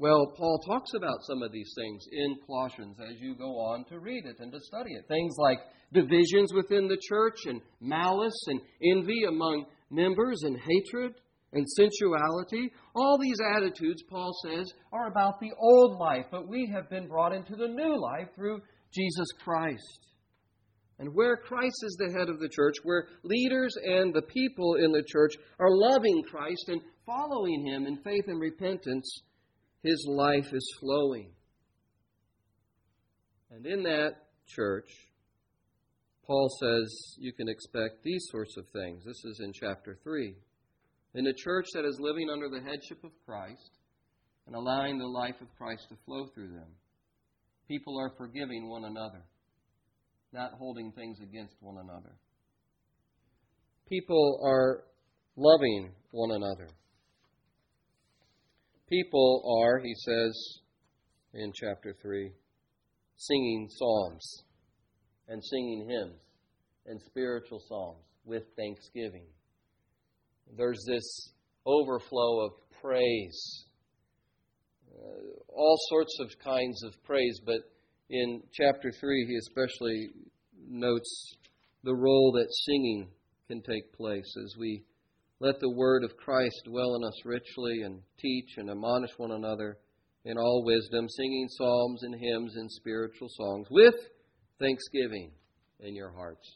Well, 0.01 0.33
Paul 0.35 0.57
talks 0.65 0.95
about 0.95 1.23
some 1.27 1.43
of 1.43 1.51
these 1.51 1.71
things 1.77 2.03
in 2.11 2.35
Colossians 2.47 2.97
as 3.07 3.21
you 3.21 3.35
go 3.35 3.59
on 3.59 3.85
to 3.85 3.99
read 3.99 4.25
it 4.25 4.37
and 4.39 4.51
to 4.51 4.59
study 4.59 4.95
it. 4.95 5.07
Things 5.07 5.35
like 5.37 5.59
divisions 5.93 6.51
within 6.55 6.87
the 6.87 6.97
church, 7.07 7.45
and 7.45 7.61
malice 7.79 8.47
and 8.47 8.61
envy 8.83 9.25
among 9.25 9.65
members, 9.91 10.41
and 10.41 10.57
hatred 10.57 11.13
and 11.53 11.67
sensuality. 11.69 12.71
All 12.95 13.19
these 13.21 13.37
attitudes, 13.55 14.01
Paul 14.09 14.31
says, 14.43 14.73
are 14.91 15.05
about 15.05 15.39
the 15.39 15.51
old 15.59 15.99
life, 15.99 16.25
but 16.31 16.49
we 16.49 16.67
have 16.73 16.89
been 16.89 17.07
brought 17.07 17.31
into 17.31 17.55
the 17.55 17.67
new 17.67 18.01
life 18.01 18.29
through 18.35 18.59
Jesus 18.91 19.27
Christ. 19.43 20.07
And 20.97 21.13
where 21.13 21.37
Christ 21.37 21.77
is 21.83 21.95
the 21.99 22.17
head 22.17 22.27
of 22.27 22.39
the 22.39 22.49
church, 22.49 22.77
where 22.81 23.05
leaders 23.21 23.75
and 23.85 24.11
the 24.15 24.23
people 24.23 24.77
in 24.83 24.91
the 24.91 25.03
church 25.07 25.35
are 25.59 25.69
loving 25.69 26.23
Christ 26.23 26.69
and 26.69 26.81
following 27.05 27.67
Him 27.67 27.85
in 27.85 27.97
faith 27.97 28.25
and 28.25 28.41
repentance, 28.41 29.21
his 29.83 30.05
life 30.07 30.53
is 30.53 30.75
flowing. 30.79 31.31
And 33.49 33.65
in 33.65 33.83
that 33.83 34.11
church, 34.47 34.89
Paul 36.25 36.49
says 36.61 37.15
you 37.17 37.33
can 37.33 37.49
expect 37.49 38.03
these 38.03 38.25
sorts 38.31 38.55
of 38.57 38.65
things. 38.69 39.03
This 39.03 39.25
is 39.25 39.41
in 39.43 39.51
chapter 39.53 39.97
3. 40.03 40.35
In 41.15 41.27
a 41.27 41.33
church 41.33 41.65
that 41.73 41.83
is 41.83 41.99
living 41.99 42.29
under 42.29 42.47
the 42.47 42.61
headship 42.61 43.03
of 43.03 43.11
Christ 43.25 43.79
and 44.47 44.55
allowing 44.55 44.97
the 44.97 45.07
life 45.07 45.35
of 45.41 45.47
Christ 45.57 45.87
to 45.89 45.95
flow 46.05 46.27
through 46.33 46.53
them, 46.53 46.69
people 47.67 47.99
are 47.99 48.13
forgiving 48.17 48.69
one 48.69 48.85
another, 48.85 49.23
not 50.31 50.53
holding 50.53 50.91
things 50.93 51.17
against 51.21 51.55
one 51.59 51.77
another. 51.83 52.15
People 53.89 54.39
are 54.41 54.83
loving 55.35 55.91
one 56.11 56.31
another. 56.31 56.69
People 58.91 59.41
are, 59.63 59.79
he 59.79 59.93
says 59.95 60.59
in 61.33 61.53
chapter 61.55 61.95
3, 62.01 62.29
singing 63.15 63.69
psalms 63.69 64.43
and 65.29 65.41
singing 65.41 65.87
hymns 65.87 66.19
and 66.87 66.99
spiritual 67.01 67.61
songs 67.69 68.03
with 68.25 68.43
thanksgiving. 68.57 69.27
There's 70.57 70.83
this 70.85 71.29
overflow 71.65 72.47
of 72.47 72.51
praise, 72.81 73.65
uh, 74.93 75.39
all 75.47 75.77
sorts 75.87 76.17
of 76.19 76.37
kinds 76.43 76.83
of 76.83 77.01
praise, 77.05 77.39
but 77.45 77.61
in 78.09 78.43
chapter 78.51 78.91
3, 78.91 79.25
he 79.25 79.37
especially 79.37 80.09
notes 80.67 81.37
the 81.85 81.95
role 81.95 82.33
that 82.33 82.51
singing 82.65 83.07
can 83.47 83.61
take 83.61 83.93
place 83.93 84.35
as 84.43 84.57
we 84.59 84.83
let 85.41 85.59
the 85.59 85.71
word 85.71 86.03
of 86.03 86.15
Christ 86.17 86.61
dwell 86.65 86.95
in 86.95 87.03
us 87.03 87.25
richly 87.25 87.81
and 87.83 87.99
teach 88.19 88.57
and 88.57 88.69
admonish 88.69 89.09
one 89.17 89.31
another 89.31 89.75
in 90.23 90.37
all 90.37 90.63
wisdom, 90.63 91.09
singing 91.09 91.47
psalms 91.49 92.03
and 92.03 92.13
hymns 92.13 92.55
and 92.57 92.71
spiritual 92.71 93.27
songs 93.27 93.67
with 93.71 93.95
thanksgiving 94.59 95.31
in 95.79 95.95
your 95.95 96.11
hearts 96.11 96.47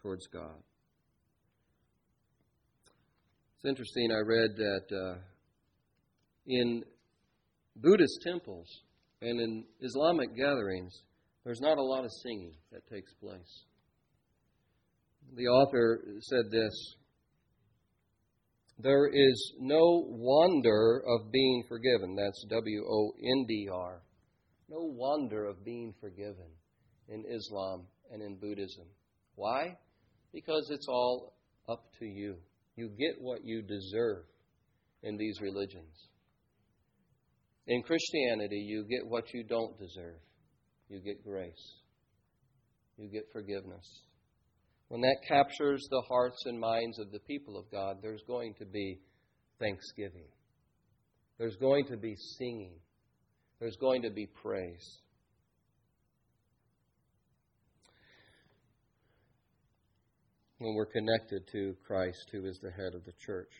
towards 0.00 0.28
God. 0.28 0.54
It's 3.56 3.68
interesting, 3.68 4.12
I 4.12 4.20
read 4.24 4.50
that 4.56 4.96
uh, 4.96 5.18
in 6.46 6.84
Buddhist 7.74 8.20
temples 8.24 8.68
and 9.22 9.40
in 9.40 9.64
Islamic 9.80 10.36
gatherings, 10.36 11.02
there's 11.44 11.60
not 11.60 11.78
a 11.78 11.82
lot 11.82 12.04
of 12.04 12.12
singing 12.22 12.54
that 12.70 12.86
takes 12.86 13.12
place. 13.14 13.64
The 15.34 15.48
author 15.48 16.00
said 16.20 16.44
this 16.52 16.94
there 18.82 19.08
is 19.08 19.52
no 19.58 20.06
wonder 20.08 21.02
of 21.06 21.30
being 21.32 21.64
forgiven. 21.68 22.16
That's 22.16 22.44
W 22.48 22.84
O 22.88 23.12
N 23.18 23.46
D 23.48 23.68
R. 23.72 24.02
No 24.68 24.78
wonder 24.82 25.46
of 25.46 25.64
being 25.64 25.94
forgiven 26.00 26.50
in 27.08 27.24
Islam 27.28 27.86
and 28.12 28.22
in 28.22 28.36
Buddhism. 28.36 28.86
Why? 29.34 29.76
Because 30.32 30.68
it's 30.70 30.86
all 30.88 31.34
up 31.68 31.84
to 31.98 32.04
you. 32.04 32.36
You 32.76 32.88
get 32.88 33.20
what 33.20 33.44
you 33.44 33.62
deserve 33.62 34.24
in 35.02 35.16
these 35.16 35.40
religions. 35.40 36.08
In 37.66 37.82
Christianity, 37.82 38.64
you 38.66 38.84
get 38.88 39.06
what 39.06 39.24
you 39.34 39.44
don't 39.44 39.78
deserve. 39.78 40.20
You 40.88 41.00
get 41.00 41.24
grace. 41.24 41.74
You 42.96 43.08
get 43.08 43.24
forgiveness 43.32 43.86
when 44.90 45.02
that 45.02 45.18
captures 45.26 45.86
the 45.88 46.02
hearts 46.08 46.42
and 46.46 46.58
minds 46.58 46.98
of 46.98 47.12
the 47.12 47.20
people 47.20 47.56
of 47.56 47.70
God, 47.70 47.98
there's 48.02 48.24
going 48.26 48.54
to 48.58 48.64
be 48.64 48.98
thanksgiving. 49.60 50.26
There's 51.38 51.54
going 51.54 51.86
to 51.86 51.96
be 51.96 52.16
singing. 52.38 52.74
There's 53.60 53.76
going 53.76 54.02
to 54.02 54.10
be 54.10 54.26
praise. 54.42 54.98
When 60.58 60.74
we're 60.74 60.86
connected 60.86 61.42
to 61.52 61.76
Christ, 61.86 62.26
who 62.32 62.46
is 62.46 62.58
the 62.60 62.72
head 62.72 62.96
of 62.96 63.04
the 63.04 63.14
church. 63.24 63.52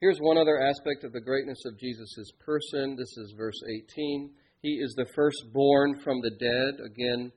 Here's 0.00 0.18
one 0.20 0.38
other 0.38 0.62
aspect 0.62 1.04
of 1.04 1.12
the 1.12 1.20
greatness 1.20 1.62
of 1.66 1.78
Jesus' 1.78 2.32
person. 2.42 2.96
This 2.96 3.14
is 3.18 3.34
verse 3.36 3.60
18. 3.92 4.30
He 4.62 4.80
is 4.82 4.94
the 4.96 5.06
firstborn 5.14 6.00
from 6.02 6.22
the 6.22 6.32
dead. 6.40 6.86
Again, 6.86 7.32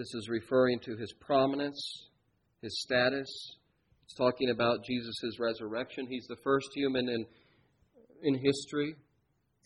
this 0.00 0.14
is 0.14 0.30
referring 0.30 0.80
to 0.80 0.96
his 0.96 1.12
prominence, 1.20 2.08
his 2.62 2.80
status. 2.80 3.28
It's 4.04 4.14
talking 4.14 4.48
about 4.48 4.82
Jesus' 4.82 5.38
resurrection. 5.38 6.06
He's 6.08 6.26
the 6.26 6.40
first 6.42 6.68
human 6.74 7.06
in, 7.06 7.26
in 8.22 8.34
history 8.42 8.94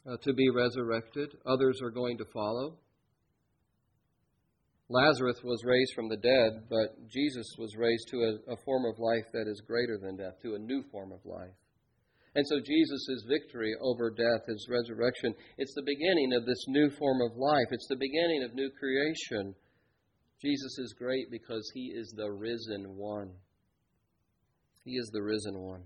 uh, 0.05 0.16
to 0.23 0.33
be 0.33 0.51
resurrected. 0.51 1.37
Others 1.47 1.81
are 1.83 1.92
going 1.92 2.18
to 2.18 2.25
follow. 2.35 2.79
Lazarus 4.88 5.38
was 5.44 5.62
raised 5.64 5.94
from 5.94 6.09
the 6.09 6.16
dead, 6.16 6.66
but 6.68 7.09
Jesus 7.09 7.47
was 7.57 7.77
raised 7.77 8.09
to 8.09 8.16
a, 8.16 8.55
a 8.55 8.57
form 8.64 8.87
of 8.87 8.99
life 8.99 9.31
that 9.33 9.47
is 9.47 9.62
greater 9.64 9.99
than 10.03 10.16
death, 10.16 10.35
to 10.42 10.57
a 10.57 10.59
new 10.59 10.83
form 10.90 11.12
of 11.12 11.25
life. 11.25 11.55
And 12.35 12.44
so 12.49 12.59
Jesus' 12.59 13.23
victory 13.29 13.73
over 13.81 14.11
death, 14.11 14.49
his 14.49 14.66
resurrection, 14.68 15.33
it's 15.59 15.75
the 15.75 15.87
beginning 15.87 16.33
of 16.35 16.44
this 16.44 16.64
new 16.66 16.90
form 16.90 17.20
of 17.23 17.37
life. 17.37 17.70
It's 17.70 17.87
the 17.88 18.03
beginning 18.03 18.42
of 18.42 18.55
new 18.55 18.68
creation. 18.81 19.55
Jesus 20.40 20.79
is 20.79 20.94
great 20.99 21.31
because 21.31 21.70
he 21.75 21.92
is 21.94 22.12
the 22.16 22.31
risen 22.31 22.97
one. 22.97 23.31
He 24.85 24.92
is 24.92 25.09
the 25.12 25.23
risen 25.23 25.59
one. 25.59 25.83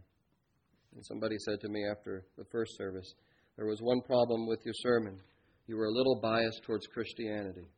And 0.94 1.04
somebody 1.04 1.36
said 1.38 1.60
to 1.60 1.68
me 1.68 1.84
after 1.88 2.24
the 2.36 2.44
first 2.50 2.76
service, 2.76 3.14
there 3.56 3.66
was 3.66 3.80
one 3.80 4.00
problem 4.02 4.46
with 4.46 4.60
your 4.64 4.74
sermon. 4.82 5.20
You 5.66 5.76
were 5.76 5.86
a 5.86 5.92
little 5.92 6.18
biased 6.20 6.62
towards 6.64 6.86
Christianity. 6.86 7.68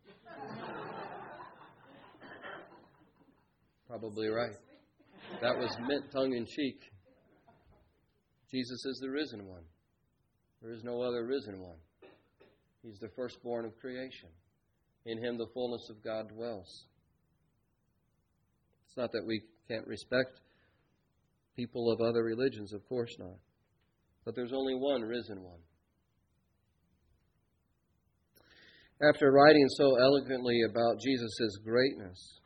Probably 3.89 4.29
right. 4.29 4.57
That 5.43 5.59
was 5.59 5.77
meant 5.81 6.11
tongue 6.13 6.33
in 6.35 6.47
cheek. 6.47 6.81
Jesus 8.51 8.85
is 8.85 8.99
the 9.03 9.11
risen 9.11 9.47
one. 9.47 9.65
There 10.63 10.73
is 10.73 10.83
no 10.85 11.03
other 11.03 11.27
risen 11.27 11.61
one. 11.61 11.79
He's 12.83 12.99
the 13.01 13.11
firstborn 13.17 13.65
of 13.65 13.77
creation. 13.79 14.29
In 15.07 15.19
him 15.19 15.39
the 15.39 15.49
fullness 15.55 15.89
of 15.91 16.03
God 16.05 16.29
dwells. 16.29 16.85
It's 18.87 18.97
not 18.97 19.13
that 19.13 19.25
we 19.27 19.43
can't 19.69 19.87
respect 19.87 20.41
people 21.57 21.91
of 21.93 22.01
other 22.01 22.23
religions, 22.23 22.73
of 22.73 22.87
course 22.89 23.15
not. 23.19 23.39
But 24.25 24.35
there's 24.35 24.53
only 24.53 24.75
one 24.75 25.03
risen 25.03 25.43
one. 25.43 25.61
After 29.09 29.33
writing 29.33 29.67
so 29.77 29.97
eloquently 29.97 30.61
about 30.69 31.01
Jesus' 31.01 31.57
greatness, 31.65 32.41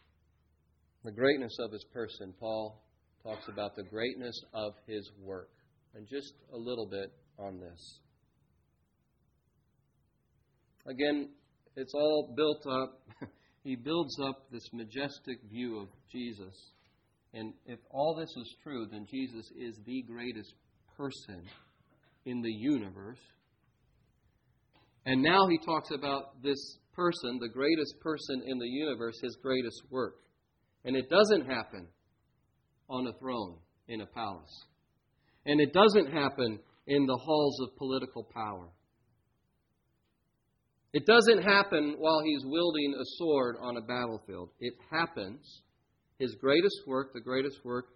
the 1.02 1.10
greatness 1.10 1.56
of 1.58 1.72
his 1.72 1.84
person, 1.92 2.32
Paul 2.38 2.84
talks 3.24 3.48
about 3.48 3.74
the 3.74 3.82
greatness 3.82 4.38
of 4.52 4.74
his 4.86 5.10
work. 5.20 5.50
And 5.94 6.06
just 6.08 6.34
a 6.52 6.56
little 6.56 6.88
bit 6.88 7.12
on 7.38 7.58
this. 7.58 8.00
Again, 10.86 11.30
it's 11.76 11.94
all 11.94 12.32
built 12.36 12.66
up. 12.66 13.02
he 13.64 13.76
builds 13.76 14.18
up 14.20 14.50
this 14.50 14.68
majestic 14.72 15.38
view 15.50 15.80
of 15.80 15.88
Jesus. 16.10 16.54
And 17.32 17.52
if 17.66 17.80
all 17.90 18.14
this 18.14 18.30
is 18.36 18.56
true, 18.62 18.86
then 18.90 19.06
Jesus 19.10 19.50
is 19.58 19.78
the 19.84 20.02
greatest 20.02 20.54
person 20.96 21.42
in 22.24 22.42
the 22.42 22.52
universe. 22.52 23.18
And 25.06 25.22
now 25.22 25.48
he 25.48 25.58
talks 25.58 25.90
about 25.90 26.42
this 26.42 26.78
person, 26.94 27.38
the 27.40 27.48
greatest 27.48 28.00
person 28.00 28.42
in 28.46 28.58
the 28.58 28.68
universe, 28.68 29.18
his 29.22 29.36
greatest 29.42 29.82
work. 29.90 30.14
And 30.84 30.96
it 30.96 31.10
doesn't 31.10 31.46
happen 31.46 31.88
on 32.88 33.06
a 33.06 33.18
throne 33.18 33.56
in 33.88 34.00
a 34.00 34.06
palace. 34.06 34.64
And 35.44 35.60
it 35.60 35.72
doesn't 35.72 36.12
happen 36.12 36.58
in 36.86 37.06
the 37.06 37.16
halls 37.16 37.60
of 37.60 37.76
political 37.76 38.24
power. 38.32 38.68
It 40.94 41.06
doesn't 41.06 41.42
happen 41.42 41.96
while 41.98 42.20
he's 42.24 42.44
wielding 42.44 42.94
a 42.94 43.04
sword 43.18 43.56
on 43.60 43.76
a 43.76 43.80
battlefield. 43.80 44.50
It 44.60 44.74
happens, 44.92 45.62
his 46.20 46.36
greatest 46.40 46.82
work, 46.86 47.12
the 47.12 47.20
greatest 47.20 47.64
work 47.64 47.86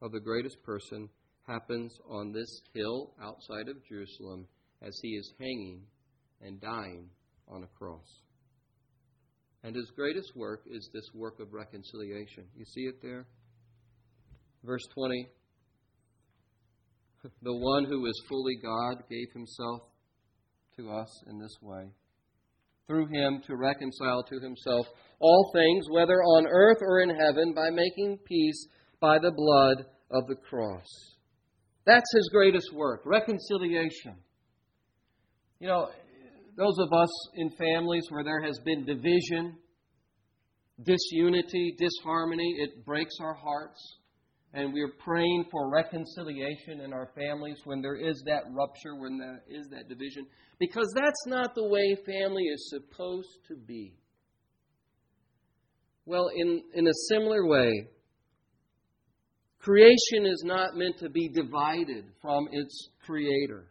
of 0.00 0.12
the 0.12 0.20
greatest 0.20 0.56
person, 0.62 1.10
happens 1.46 1.94
on 2.08 2.32
this 2.32 2.62
hill 2.74 3.12
outside 3.22 3.68
of 3.68 3.76
Jerusalem 3.86 4.46
as 4.80 4.98
he 5.02 5.10
is 5.10 5.30
hanging 5.38 5.82
and 6.40 6.58
dying 6.58 7.10
on 7.48 7.64
a 7.64 7.78
cross. 7.78 8.06
And 9.62 9.76
his 9.76 9.92
greatest 9.94 10.34
work 10.34 10.62
is 10.70 10.88
this 10.94 11.10
work 11.14 11.40
of 11.40 11.52
reconciliation. 11.52 12.44
You 12.56 12.64
see 12.64 12.82
it 12.82 13.02
there? 13.02 13.26
Verse 14.64 14.86
20 14.94 15.28
The 17.42 17.54
one 17.54 17.84
who 17.84 18.06
is 18.06 18.22
fully 18.26 18.56
God 18.62 19.02
gave 19.10 19.32
himself 19.34 19.82
to 20.78 20.90
us 20.90 21.10
in 21.28 21.38
this 21.38 21.58
way. 21.60 21.90
Through 22.88 23.08
him 23.08 23.42
to 23.46 23.54
reconcile 23.56 24.24
to 24.24 24.40
himself 24.40 24.86
all 25.20 25.50
things, 25.54 25.84
whether 25.90 26.22
on 26.22 26.46
earth 26.48 26.78
or 26.80 27.02
in 27.02 27.10
heaven, 27.10 27.52
by 27.54 27.68
making 27.70 28.18
peace 28.26 28.66
by 28.98 29.18
the 29.18 29.30
blood 29.30 29.84
of 30.10 30.26
the 30.26 30.36
cross. 30.36 30.86
That's 31.84 32.10
his 32.14 32.30
greatest 32.32 32.72
work, 32.72 33.02
reconciliation. 33.04 34.16
You 35.60 35.68
know, 35.68 35.88
those 36.56 36.78
of 36.78 36.92
us 36.92 37.10
in 37.36 37.50
families 37.50 38.06
where 38.08 38.24
there 38.24 38.42
has 38.42 38.58
been 38.64 38.86
division, 38.86 39.56
disunity, 40.82 41.76
disharmony, 41.78 42.56
it 42.58 42.84
breaks 42.84 43.14
our 43.20 43.34
hearts. 43.34 43.98
And 44.54 44.72
we're 44.72 44.92
praying 45.04 45.44
for 45.50 45.70
reconciliation 45.70 46.80
in 46.80 46.92
our 46.92 47.10
families 47.14 47.60
when 47.64 47.82
there 47.82 47.96
is 47.96 48.22
that 48.26 48.44
rupture, 48.50 48.94
when 48.96 49.18
there 49.18 49.42
is 49.48 49.68
that 49.68 49.88
division. 49.88 50.26
Because 50.58 50.90
that's 50.96 51.26
not 51.26 51.54
the 51.54 51.68
way 51.68 51.96
family 52.06 52.44
is 52.44 52.70
supposed 52.70 53.38
to 53.48 53.56
be. 53.56 53.94
Well, 56.06 56.30
in, 56.34 56.62
in 56.74 56.86
a 56.86 56.94
similar 57.08 57.46
way, 57.46 57.88
creation 59.58 60.24
is 60.24 60.42
not 60.46 60.76
meant 60.76 60.98
to 60.98 61.10
be 61.10 61.28
divided 61.28 62.06
from 62.22 62.48
its 62.50 62.88
creator 63.04 63.66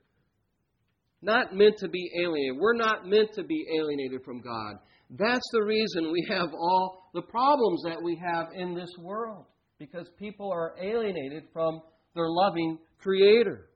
not 1.21 1.55
meant 1.55 1.77
to 1.79 1.89
be 1.89 2.11
alienated. 2.21 2.57
We're 2.59 2.75
not 2.75 3.07
meant 3.07 3.33
to 3.33 3.43
be 3.43 3.65
alienated 3.77 4.23
from 4.23 4.41
God. 4.41 4.75
That's 5.09 5.47
the 5.51 5.63
reason 5.63 6.11
we 6.11 6.25
have 6.29 6.49
all 6.53 7.09
the 7.13 7.21
problems 7.21 7.83
that 7.85 8.01
we 8.01 8.21
have 8.31 8.47
in 8.53 8.75
this 8.75 8.91
world, 8.99 9.45
because 9.79 10.09
people 10.17 10.51
are 10.51 10.75
alienated 10.81 11.43
from 11.53 11.81
their 12.15 12.29
loving 12.29 12.79
Creator. 12.99 13.69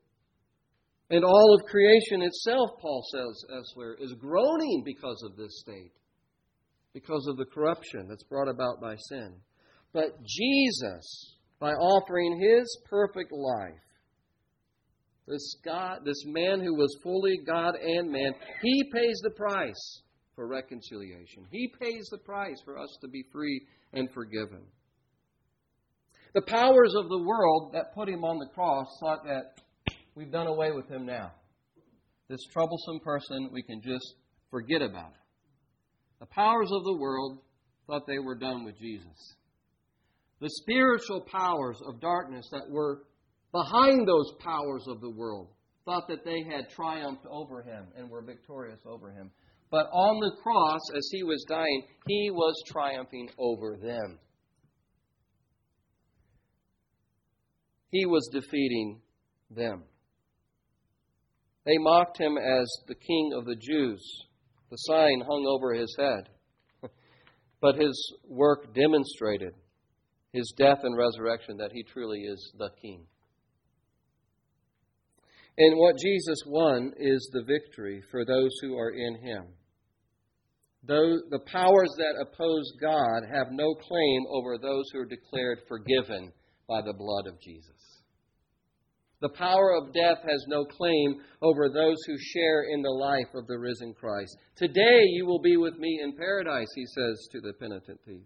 And 1.10 1.26
all 1.26 1.56
of 1.56 1.66
creation 1.68 2.22
itself, 2.22 2.70
Paul 2.82 3.04
says 3.12 3.44
elsewhere, 3.54 3.98
is 4.00 4.14
groaning 4.14 4.82
because 4.86 5.22
of 5.30 5.36
this 5.36 5.60
state, 5.60 5.92
because 6.94 7.28
of 7.28 7.38
the 7.38 7.46
corruption 7.46 8.08
that's 8.08 8.24
brought 8.24 8.48
about 8.48 8.80
by 8.82 8.96
sin. 9.10 9.36
But 9.94 10.24
Jesus, 10.26 11.36
by 11.60 11.74
offering 11.74 12.40
his 12.40 12.80
perfect 12.90 13.32
life, 13.34 13.82
this 15.28 15.56
God, 15.64 16.00
this 16.06 16.24
man 16.26 16.62
who 16.62 16.76
was 16.76 16.98
fully 17.04 17.40
God 17.46 17.76
and 17.76 18.10
man, 18.10 18.34
he 18.62 18.84
pays 18.94 19.20
the 19.22 19.32
price 19.32 20.02
for 20.36 20.48
reconciliation. 20.48 21.46
He 21.52 21.72
pays 21.80 22.08
the 22.10 22.18
price 22.20 22.60
for 22.64 22.80
us 22.80 22.98
to 23.02 23.08
be 23.10 23.24
free 23.32 23.62
and 23.94 24.10
forgiven. 24.14 24.64
The 26.34 26.42
powers 26.42 26.94
of 26.96 27.10
the 27.10 27.24
world 27.26 27.74
that 27.74 27.94
put 27.94 28.08
him 28.08 28.24
on 28.24 28.38
the 28.38 28.48
cross 28.54 28.88
thought 29.02 29.26
that 29.26 29.62
we've 30.16 30.32
done 30.32 30.48
away 30.48 30.72
with 30.72 30.88
him 30.90 31.06
now. 31.06 31.34
This 32.30 32.46
troublesome 32.54 33.02
person, 33.04 33.50
we 33.52 33.62
can 33.62 33.82
just 33.82 34.16
forget 34.50 34.82
about 34.82 35.10
it. 35.10 35.22
The 36.22 36.28
powers 36.28 36.70
of 36.72 36.84
the 36.86 36.98
world 36.98 37.40
thought 37.86 38.08
they 38.08 38.20
were 38.20 38.36
done 38.36 38.64
with 38.64 38.80
Jesus. 38.80 39.36
The 40.40 40.50
spiritual 40.50 41.26
powers 41.30 41.78
of 41.86 42.00
darkness 42.00 42.48
that 42.52 42.70
were 42.70 43.04
behind 43.52 44.08
those 44.08 44.32
powers 44.40 44.86
of 44.88 45.02
the 45.02 45.10
world 45.10 45.50
thought 45.84 46.08
that 46.08 46.24
they 46.24 46.44
had 46.50 46.70
triumphed 46.70 47.26
over 47.30 47.62
him 47.62 47.88
and 47.98 48.10
were 48.10 48.22
victorious 48.22 48.80
over 48.86 49.12
him. 49.12 49.32
But 49.70 49.88
on 49.92 50.20
the 50.22 50.42
cross, 50.42 50.82
as 50.96 51.10
he 51.12 51.24
was 51.24 51.46
dying, 51.50 51.84
he 52.08 52.30
was 52.32 52.56
triumphing 52.68 53.30
over 53.38 53.76
them. 53.76 54.20
He 57.92 58.06
was 58.06 58.30
defeating 58.32 59.02
them. 59.50 59.84
They 61.66 61.78
mocked 61.78 62.20
him 62.20 62.38
as 62.38 62.68
the 62.88 62.96
king 62.96 63.34
of 63.38 63.46
the 63.46 63.56
Jews. 63.56 64.02
The 64.70 64.78
sign 64.78 65.22
hung 65.22 65.46
over 65.48 65.74
his 65.74 65.96
head. 66.00 66.30
but 67.62 67.76
his 67.76 68.14
work 68.28 68.74
demonstrated 68.74 69.54
his 70.34 70.54
death 70.58 70.80
and 70.84 70.98
resurrection 70.98 71.58
that 71.58 71.72
he 71.74 71.84
truly 71.84 72.22
is 72.22 72.54
the 72.58 72.70
king. 72.82 73.06
And 75.58 75.78
what 75.78 75.98
Jesus 75.98 76.40
won 76.48 76.94
is 76.98 77.30
the 77.34 77.44
victory 77.44 78.02
for 78.10 78.24
those 78.26 78.52
who 78.62 78.78
are 78.78 78.92
in 78.92 79.16
Him. 79.16 79.46
Though 80.84 81.20
the 81.30 81.42
powers 81.46 81.94
that 81.98 82.20
oppose 82.20 82.72
God 82.82 83.24
have 83.32 83.52
no 83.52 83.76
claim 83.76 84.26
over 84.30 84.58
those 84.58 84.86
who 84.92 85.00
are 85.00 85.06
declared 85.06 85.60
forgiven 85.68 86.32
by 86.72 86.82
the 86.82 86.94
blood 86.94 87.28
of 87.28 87.42
Jesus. 87.42 88.00
The 89.20 89.36
power 89.38 89.76
of 89.76 89.94
death 89.94 90.24
has 90.24 90.46
no 90.48 90.64
claim 90.64 91.18
over 91.42 91.68
those 91.68 91.98
who 92.08 92.16
share 92.18 92.64
in 92.74 92.82
the 92.82 92.90
life 92.90 93.36
of 93.36 93.46
the 93.46 93.60
risen 93.60 93.94
Christ. 93.94 94.36
Today 94.56 95.02
you 95.12 95.26
will 95.26 95.42
be 95.42 95.58
with 95.58 95.78
me 95.78 96.00
in 96.02 96.16
paradise, 96.16 96.70
he 96.74 96.86
says 96.86 97.28
to 97.34 97.42
the 97.42 97.54
penitent 97.60 98.00
thief. 98.06 98.26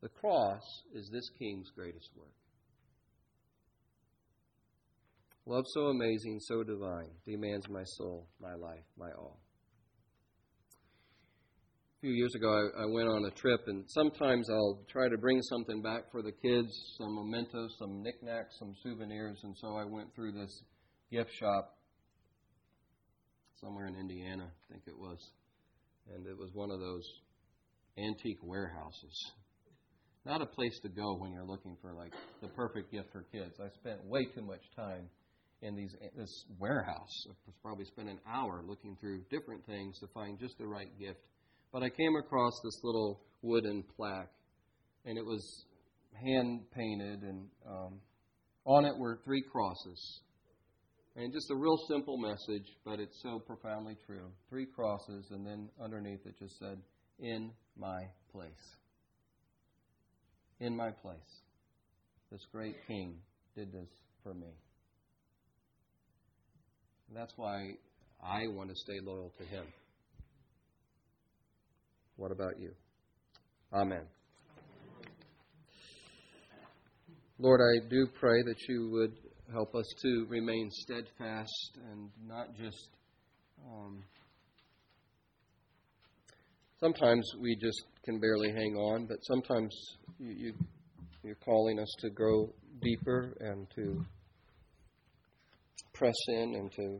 The 0.00 0.08
cross 0.08 0.62
is 0.94 1.10
this 1.12 1.28
king's 1.38 1.70
greatest 1.76 2.08
work. 2.16 2.32
Love 5.44 5.64
so 5.74 5.86
amazing, 5.86 6.40
so 6.40 6.62
divine, 6.62 7.10
demands 7.26 7.68
my 7.68 7.84
soul, 7.84 8.26
my 8.40 8.54
life, 8.54 8.84
my 8.98 9.10
all. 9.12 9.38
Few 12.00 12.12
years 12.12 12.32
ago, 12.36 12.48
I, 12.48 12.82
I, 12.82 12.86
went 12.86 13.08
on 13.08 13.24
a 13.24 13.30
trip, 13.32 13.62
and 13.66 13.84
sometimes 13.88 14.48
I'll 14.48 14.78
try 14.88 15.08
to 15.08 15.18
bring 15.18 15.42
something 15.42 15.82
back 15.82 16.12
for 16.12 16.22
the 16.22 16.30
kids 16.30 16.70
some 16.96 17.16
mementos, 17.16 17.74
some 17.76 18.04
knickknacks, 18.04 18.56
some 18.56 18.72
souvenirs. 18.84 19.40
And 19.42 19.56
so 19.60 19.74
I 19.74 19.84
went 19.84 20.14
through 20.14 20.30
this 20.30 20.62
gift 21.10 21.30
shop 21.34 21.76
somewhere 23.60 23.88
in 23.88 23.96
Indiana, 23.96 24.44
I 24.46 24.72
think 24.72 24.84
it 24.86 24.96
was. 24.96 25.18
And 26.14 26.24
it 26.24 26.38
was 26.38 26.50
one 26.54 26.70
of 26.70 26.78
those 26.78 27.02
antique 27.98 28.44
warehouses. 28.44 29.32
Not 30.24 30.40
a 30.40 30.46
place 30.46 30.78
to 30.82 30.88
go 30.88 31.16
when 31.16 31.32
you're 31.32 31.44
looking 31.44 31.76
for 31.82 31.92
like 31.92 32.12
the 32.40 32.48
perfect 32.48 32.92
gift 32.92 33.10
for 33.10 33.24
kids. 33.32 33.58
I 33.60 33.70
spent 33.80 34.04
way 34.04 34.24
too 34.36 34.42
much 34.42 34.62
time 34.76 35.08
in 35.62 35.74
these 35.74 35.96
this 36.16 36.44
warehouse. 36.60 37.26
I 37.28 37.50
probably 37.60 37.86
spent 37.86 38.08
an 38.08 38.20
hour 38.24 38.62
looking 38.64 38.96
through 39.00 39.22
different 39.32 39.66
things 39.66 39.98
to 39.98 40.06
find 40.14 40.38
just 40.38 40.58
the 40.58 40.66
right 40.66 40.96
gift. 41.00 41.18
But 41.72 41.82
I 41.82 41.90
came 41.90 42.16
across 42.16 42.52
this 42.64 42.80
little 42.82 43.20
wooden 43.42 43.84
plaque, 43.96 44.32
and 45.04 45.18
it 45.18 45.24
was 45.24 45.64
hand 46.14 46.62
painted, 46.74 47.22
and 47.22 47.46
um, 47.68 48.00
on 48.64 48.84
it 48.84 48.96
were 48.96 49.18
three 49.24 49.42
crosses. 49.42 50.20
And 51.16 51.32
just 51.32 51.50
a 51.50 51.56
real 51.56 51.78
simple 51.88 52.16
message, 52.16 52.66
but 52.84 53.00
it's 53.00 53.20
so 53.22 53.40
profoundly 53.40 53.96
true. 54.06 54.30
Three 54.48 54.66
crosses, 54.66 55.26
and 55.30 55.44
then 55.44 55.68
underneath 55.82 56.24
it 56.24 56.38
just 56.38 56.58
said, 56.58 56.78
In 57.18 57.50
my 57.76 58.02
place. 58.32 58.76
In 60.60 60.76
my 60.76 60.90
place. 60.90 61.18
This 62.30 62.46
great 62.52 62.76
king 62.86 63.16
did 63.56 63.72
this 63.72 63.88
for 64.22 64.32
me. 64.32 64.52
And 67.08 67.16
that's 67.16 67.32
why 67.36 67.72
I 68.22 68.46
want 68.48 68.70
to 68.70 68.76
stay 68.76 69.00
loyal 69.02 69.32
to 69.38 69.44
him. 69.44 69.64
What 72.18 72.32
about 72.32 72.58
you? 72.58 72.72
Amen. 73.72 74.02
Lord, 77.38 77.60
I 77.60 77.88
do 77.88 78.08
pray 78.18 78.42
that 78.42 78.56
you 78.68 78.90
would 78.90 79.12
help 79.52 79.76
us 79.76 79.86
to 80.02 80.26
remain 80.28 80.68
steadfast 80.72 81.78
and 81.92 82.10
not 82.26 82.48
just. 82.56 82.88
Um, 83.64 84.02
sometimes 86.80 87.24
we 87.40 87.54
just 87.54 87.84
can 88.04 88.18
barely 88.18 88.50
hang 88.50 88.74
on, 88.74 89.06
but 89.06 89.18
sometimes 89.22 89.72
you, 90.18 90.32
you, 90.32 90.52
you're 91.22 91.36
calling 91.36 91.78
us 91.78 91.94
to 92.00 92.10
grow 92.10 92.52
deeper 92.82 93.32
and 93.38 93.68
to 93.76 94.04
press 95.94 96.16
in 96.26 96.56
and 96.56 96.72
to 96.72 96.98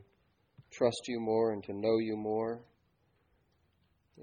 trust 0.70 1.00
you 1.08 1.18
more 1.18 1.54
and 1.54 1.64
to 1.64 1.72
know 1.72 1.98
you 1.98 2.16
more. 2.16 2.60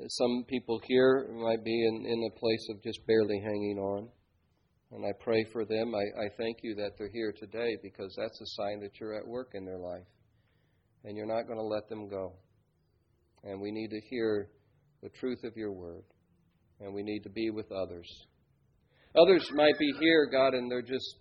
Some 0.08 0.44
people 0.48 0.80
here 0.84 1.30
might 1.34 1.64
be 1.64 1.88
in, 1.88 2.06
in 2.06 2.24
a 2.24 2.40
place 2.40 2.68
of 2.70 2.84
just 2.84 3.06
barely 3.08 3.40
hanging 3.40 3.78
on. 3.80 4.10
And 4.92 5.06
I 5.06 5.12
pray 5.20 5.46
for 5.52 5.66
them. 5.66 5.94
I, 5.96 6.26
I 6.26 6.28
thank 6.38 6.58
you 6.64 6.76
that 6.76 6.92
they're 6.98 7.12
here 7.12 7.34
today 7.38 7.78
because 7.82 8.14
that's 8.18 8.40
a 8.40 8.46
sign 8.62 8.82
that 8.82 9.00
you're 9.00 9.18
at 9.18 9.28
work 9.28 9.52
in 9.54 9.66
their 9.66 9.80
life. 9.80 10.08
And 11.04 11.16
you're 11.16 11.26
not 11.26 11.48
going 11.48 11.60
to 11.60 11.66
let 11.66 11.88
them 11.90 12.10
go. 12.10 12.34
And 13.44 13.62
we 13.62 13.72
need 13.72 13.90
to 13.90 14.02
hear 14.10 14.50
the 15.02 15.10
truth 15.10 15.44
of 15.44 15.56
your 15.56 15.72
word. 15.72 16.04
And 16.80 16.94
we 16.94 17.04
need 17.04 17.22
to 17.22 17.30
be 17.30 17.50
with 17.50 17.72
others. 17.72 18.08
Others 19.18 19.50
might 19.54 19.80
be 19.80 19.92
here, 20.00 20.28
God, 20.30 20.54
and 20.54 20.70
they're 20.70 20.82
just 20.82 21.16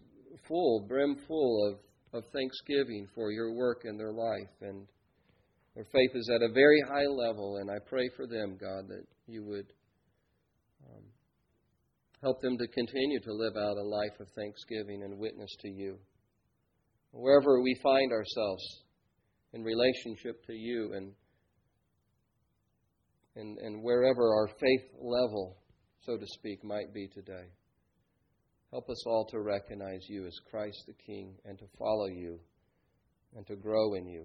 full, 0.48 0.84
brim 0.88 1.16
full 1.28 1.70
of, 1.70 2.18
of 2.18 2.30
thanksgiving 2.32 3.06
for 3.14 3.30
your 3.30 3.54
work 3.54 3.82
in 3.84 3.96
their 3.96 4.12
life. 4.12 4.50
And 4.62 4.86
their 5.74 5.84
faith 5.84 6.10
is 6.14 6.30
at 6.34 6.42
a 6.42 6.52
very 6.52 6.80
high 6.88 7.06
level. 7.06 7.58
And 7.60 7.70
I 7.70 7.78
pray 7.86 8.08
for 8.16 8.26
them, 8.26 8.56
God, 8.60 8.88
that 8.88 9.04
you 9.26 9.44
would 9.44 9.66
um, 10.86 11.02
Help 12.24 12.40
them 12.40 12.56
to 12.56 12.66
continue 12.68 13.20
to 13.20 13.34
live 13.34 13.52
out 13.54 13.76
a 13.76 13.82
life 13.82 14.18
of 14.18 14.26
thanksgiving 14.34 15.02
and 15.02 15.18
witness 15.18 15.50
to 15.60 15.68
you. 15.68 15.98
Wherever 17.12 17.60
we 17.60 17.78
find 17.82 18.12
ourselves 18.12 18.64
in 19.52 19.62
relationship 19.62 20.42
to 20.46 20.54
you 20.54 20.94
and, 20.94 21.12
and, 23.36 23.58
and 23.58 23.82
wherever 23.82 24.36
our 24.36 24.48
faith 24.48 24.88
level, 25.02 25.58
so 26.06 26.16
to 26.16 26.26
speak, 26.38 26.64
might 26.64 26.94
be 26.94 27.08
today. 27.08 27.44
Help 28.70 28.88
us 28.88 29.04
all 29.06 29.26
to 29.30 29.42
recognize 29.42 30.00
you 30.08 30.26
as 30.26 30.34
Christ 30.50 30.82
the 30.86 30.94
King 31.06 31.34
and 31.44 31.58
to 31.58 31.66
follow 31.78 32.06
you 32.06 32.40
and 33.36 33.46
to 33.48 33.54
grow 33.54 33.92
in 33.96 34.06
you 34.06 34.24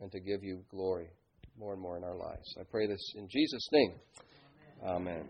and 0.00 0.10
to 0.12 0.20
give 0.20 0.42
you 0.42 0.62
glory 0.70 1.08
more 1.58 1.72
and 1.72 1.80
more 1.80 1.96
in 1.96 2.04
our 2.04 2.16
lives. 2.16 2.54
I 2.60 2.64
pray 2.70 2.86
this 2.86 3.14
in 3.16 3.28
Jesus' 3.30 3.68
name. 3.72 3.92
Amen. 4.84 4.98
Amen. 5.18 5.28